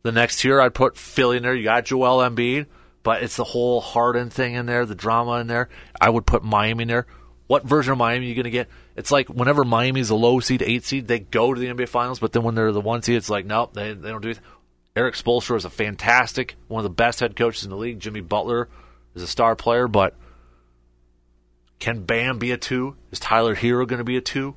The 0.04 0.12
next 0.12 0.40
tier, 0.40 0.60
I'd 0.60 0.74
put 0.74 0.98
Philly 0.98 1.38
in 1.38 1.44
there. 1.44 1.54
You 1.54 1.64
got 1.64 1.86
Joel 1.86 2.28
Embiid, 2.28 2.66
but 3.04 3.24
it's 3.24 3.36
the 3.36 3.44
whole 3.44 3.82
Harden 3.82 4.30
thing 4.30 4.56
in 4.56 4.66
there, 4.66 4.86
the 4.86 4.96
drama 4.96 5.34
in 5.40 5.48
there. 5.48 5.70
I 6.00 6.10
would 6.10 6.26
put 6.26 6.44
Miami 6.44 6.84
in 6.84 6.88
there. 6.88 7.06
what 7.48 7.64
version 7.64 7.92
of 7.92 7.98
Miami 7.98 8.26
are 8.26 8.30
you 8.30 8.36
going 8.36 8.46
to 8.46 8.50
get? 8.50 8.70
It's 8.96 9.12
like 9.12 9.30
whenever 9.30 9.64
Miami's 9.64 10.10
a 10.10 10.16
low 10.16 10.40
seed, 10.40 10.62
eight 10.62 10.86
seed, 10.86 11.08
they 11.08 11.20
go 11.20 11.54
to 11.54 11.60
the 11.60 11.68
NBA 11.68 11.90
Finals, 11.90 12.20
but 12.20 12.32
then 12.32 12.44
when 12.44 12.56
they're 12.56 12.72
the 12.72 12.82
one 12.82 13.02
seed, 13.02 13.16
it's 13.16 13.30
like, 13.30 13.46
nope, 13.46 13.74
they, 13.74 13.94
they 13.94 14.10
don't 14.10 14.22
do 14.22 14.30
it. 14.30 14.40
Erik 14.96 15.16
Spoelstra 15.16 15.56
is 15.56 15.66
a 15.66 15.70
fantastic, 15.70 16.56
one 16.68 16.80
of 16.80 16.84
the 16.84 16.90
best 16.90 17.20
head 17.22 17.36
coaches 17.36 17.64
in 17.64 17.70
the 17.70 17.78
league. 17.78 18.00
Jimmy 18.00 18.22
Butler 18.22 18.68
is 19.16 19.24
a 19.24 19.28
star 19.28 19.56
player, 19.56 19.88
but 19.88 20.16
can 21.80 22.04
Bam 22.04 22.40
be 22.40 22.52
a 22.52 22.58
two? 22.58 22.96
Is 23.12 23.20
Tyler 23.20 23.56
Herro 23.56 23.88
going 23.88 24.00
to 24.00 24.04
be 24.06 24.18
a 24.18 24.22
two? 24.22 24.56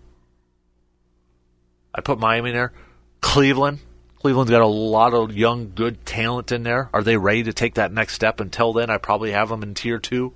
I 1.95 2.01
put 2.01 2.19
Miami 2.19 2.51
in 2.51 2.57
there. 2.57 2.73
Cleveland. 3.21 3.79
Cleveland's 4.25 4.51
got 4.51 4.63
a 4.63 4.67
lot 4.67 5.13
of 5.13 5.37
young, 5.37 5.73
good 5.75 6.07
talent 6.07 6.51
in 6.51 6.63
there. 6.63 6.89
Are 6.95 7.03
they 7.03 7.19
ready 7.19 7.43
to 7.43 7.53
take 7.53 7.75
that 7.75 7.93
next 7.93 8.15
step? 8.15 8.41
Until 8.41 8.73
then, 8.73 8.89
I 8.89 8.97
probably 8.97 9.33
have 9.33 9.51
them 9.51 9.63
in 9.63 9.75
tier 9.75 9.99
two. 9.99 10.33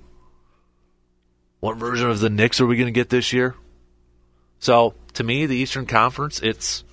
What 1.59 1.77
version 1.77 2.07
of 2.07 2.19
the 2.19 2.29
Knicks 2.29 2.61
are 2.61 2.67
we 2.67 2.75
going 2.75 2.85
to 2.85 2.91
get 2.91 3.09
this 3.09 3.33
year? 3.33 3.55
So, 4.59 4.93
to 5.13 5.23
me, 5.23 5.47
the 5.47 5.55
Eastern 5.55 5.87
Conference, 5.87 6.39
it's 6.39 6.83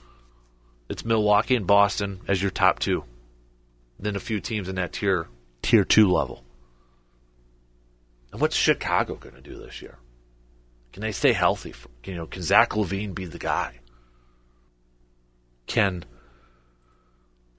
it's 0.88 1.04
Milwaukee 1.04 1.54
and 1.54 1.66
Boston 1.66 2.20
as 2.28 2.40
your 2.40 2.50
top 2.50 2.78
two. 2.78 3.04
Then 4.00 4.16
a 4.16 4.18
few 4.18 4.40
teams 4.40 4.66
in 4.66 4.76
that 4.76 4.94
tier 4.94 5.28
tier 5.60 5.84
two 5.84 6.10
level. 6.10 6.44
And 8.32 8.40
what's 8.40 8.56
Chicago 8.56 9.16
going 9.16 9.34
to 9.34 9.42
do 9.42 9.58
this 9.58 9.82
year? 9.82 9.98
Can 10.94 11.02
they 11.02 11.12
stay 11.12 11.34
healthy? 11.34 11.72
For, 11.72 11.90
you 12.04 12.14
know, 12.14 12.26
can 12.26 12.40
Zach 12.40 12.70
LaVine 12.70 13.14
be 13.14 13.26
the 13.26 13.38
guy? 13.38 13.80
Can 15.66 16.06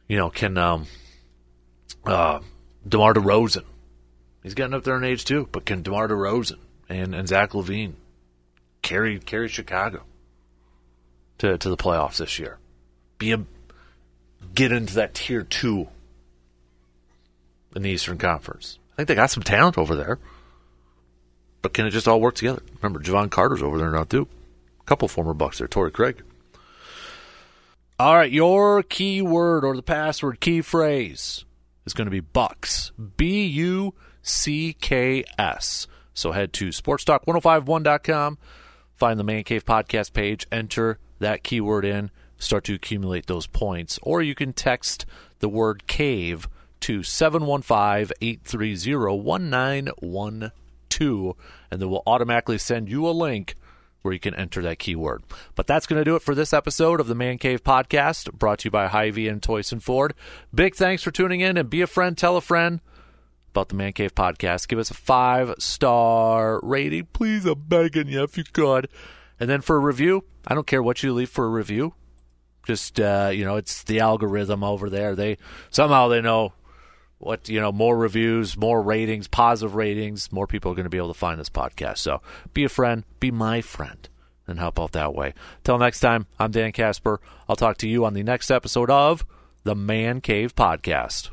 you 0.08 0.18
know? 0.18 0.30
Can 0.30 0.58
um, 0.58 0.88
uh, 2.06 2.40
DeMar 2.88 3.14
DeRozan? 3.14 3.66
He's 4.44 4.54
getting 4.54 4.74
up 4.74 4.84
there 4.84 4.98
in 4.98 5.04
age 5.04 5.26
too, 5.26 5.48
but 5.52 5.66
can 5.66 5.82
DeMar 5.82 6.08
DeRozan 6.08 6.60
and 6.90 7.14
and 7.14 7.28
Zach 7.28 7.52
LaVine 7.52 7.94
carry 8.82 9.20
carry 9.20 9.48
Chicago 9.48 10.04
to 11.40 11.58
to 11.58 11.70
the 11.70 11.78
playoffs 11.78 12.18
this 12.18 12.40
year? 12.40 12.58
Be 13.18 13.32
a 13.32 13.44
get 14.54 14.72
into 14.72 14.96
that 14.96 15.14
tier 15.14 15.44
two 15.44 15.88
in 17.76 17.84
the 17.84 17.90
Eastern 17.90 18.18
Conference. 18.18 18.80
I 18.94 18.96
think 18.98 19.08
they 19.10 19.16
got 19.16 19.30
some 19.30 19.44
talent 19.44 19.78
over 19.78 19.96
there. 19.96 20.20
But 21.62 21.74
can 21.74 21.86
it 21.86 21.92
just 21.92 22.08
all 22.08 22.22
work 22.22 22.36
together? 22.36 22.62
Remember, 22.82 23.00
Jevon 23.00 23.30
Carter's 23.30 23.62
over 23.62 23.78
there 23.78 23.92
now, 23.92 24.04
too. 24.04 24.28
A 24.80 24.84
couple 24.86 25.08
former 25.08 25.34
Bucks 25.34 25.58
there, 25.58 25.68
Torrey 25.68 25.92
Craig. 25.92 26.24
All 28.00 28.14
right, 28.14 28.32
your 28.32 28.84
keyword 28.84 29.66
or 29.66 29.76
the 29.76 29.82
password 29.82 30.40
key 30.40 30.62
phrase 30.62 31.46
is 31.84 31.96
going 31.96 32.06
to 32.06 32.12
be 32.12 32.20
Bucks. 32.20 32.92
B 33.18 33.44
U 33.46 33.96
C 34.22 34.78
K 34.80 35.24
S. 35.40 35.88
So 36.14 36.32
head 36.32 36.54
to 36.54 36.68
sportstalk1051.com, 36.68 38.38
find 38.96 39.20
the 39.20 39.24
Man 39.24 39.44
Cave 39.44 39.66
podcast 39.66 40.14
page, 40.14 40.46
enter 40.52 41.00
that 41.18 41.42
keyword 41.42 41.86
in, 41.86 42.12
start 42.38 42.66
to 42.66 42.76
accumulate 42.76 43.26
those 43.26 43.48
points. 43.48 43.98
Or 44.04 44.22
you 44.22 44.36
can 44.36 44.54
text 44.54 45.08
the 45.40 45.50
word 45.50 45.88
cave 45.88 46.48
to 46.82 47.02
715 47.02 48.16
830 48.22 49.24
1912, 49.24 51.36
and 51.72 51.82
then 51.82 51.90
we'll 51.90 52.04
automatically 52.06 52.60
send 52.60 52.90
you 52.90 53.08
a 53.08 53.10
link 53.10 53.56
where 54.02 54.14
you 54.14 54.20
can 54.20 54.36
enter 54.36 54.62
that 54.62 54.80
keyword. 54.80 55.24
But 55.56 55.68
that's 55.68 55.86
going 55.86 56.00
to 56.00 56.06
do 56.06 56.16
it 56.16 56.22
for 56.22 56.36
this 56.36 56.54
episode 56.54 57.00
of 57.00 57.08
the 57.08 57.16
Man 57.16 57.38
Cave 57.38 57.64
Podcast, 57.64 58.32
brought 58.34 58.60
to 58.60 58.68
you 58.68 58.72
by 58.72 58.88
Hy-Vee 58.88 59.28
and 59.28 59.42
Toyson 59.42 59.82
Ford. 59.82 60.14
Big 60.54 60.76
thanks 60.76 61.04
for 61.04 61.12
tuning 61.12 61.42
in, 61.42 61.58
and 61.58 61.70
be 61.70 61.82
a 61.82 61.88
friend, 61.88 62.18
tell 62.18 62.38
a 62.38 62.42
friend 62.42 62.82
about 63.50 63.70
the 63.70 63.76
Man 63.76 63.94
Cave 63.94 64.14
Podcast. 64.14 64.68
Give 64.68 64.80
us 64.80 64.92
a 64.92 64.94
five 64.94 65.56
star 65.60 66.60
rating, 66.62 67.08
please. 67.12 67.46
I'm 67.46 67.60
begging 67.60 68.08
you 68.08 68.24
if 68.24 68.38
you 68.38 68.44
could. 68.44 68.88
And 69.40 69.50
then 69.50 69.62
for 69.62 69.76
a 69.76 69.80
review, 69.80 70.26
I 70.46 70.54
don't 70.54 70.68
care 70.68 70.84
what 70.84 71.04
you 71.04 71.14
leave 71.14 71.30
for 71.30 71.46
a 71.46 71.50
review. 71.50 71.94
Just 72.66 73.00
uh, 73.00 73.32
you 73.34 73.46
know, 73.46 73.56
it's 73.56 73.84
the 73.84 74.00
algorithm 74.00 74.64
over 74.64 74.90
there. 74.90 75.16
They 75.16 75.38
somehow 75.70 76.08
they 76.08 76.22
know 76.22 76.54
what 77.20 77.50
you 77.50 77.60
know 77.60 77.72
more 77.72 77.98
reviews 77.98 78.56
more 78.56 78.82
ratings 78.82 79.28
positive 79.28 79.76
ratings 79.76 80.32
more 80.32 80.46
people 80.46 80.72
are 80.72 80.76
going 80.76 80.84
to 80.84 80.90
be 80.90 80.98
able 80.98 81.14
to 81.14 81.14
find 81.14 81.40
this 81.40 81.50
podcast. 81.50 81.98
So 82.00 82.22
be 82.54 82.64
a 82.64 82.70
friend 82.70 83.04
be 83.20 83.32
my 83.32 83.62
friend 83.62 84.08
and 84.46 84.60
help 84.60 84.80
out 84.80 84.94
that 84.94 85.14
way. 85.14 85.34
Till 85.64 85.78
next 85.78 86.00
time 86.00 86.28
i'm 86.40 86.52
dan 86.52 86.72
casper. 86.72 87.20
I'll 87.50 87.56
talk 87.56 87.78
to 87.78 87.88
you 87.88 88.06
on 88.06 88.14
the 88.14 88.24
next 88.24 88.52
episode 88.52 88.90
of 88.90 89.26
the 89.64 89.76
man 89.76 90.22
cave 90.22 90.56
podcast 90.56 91.32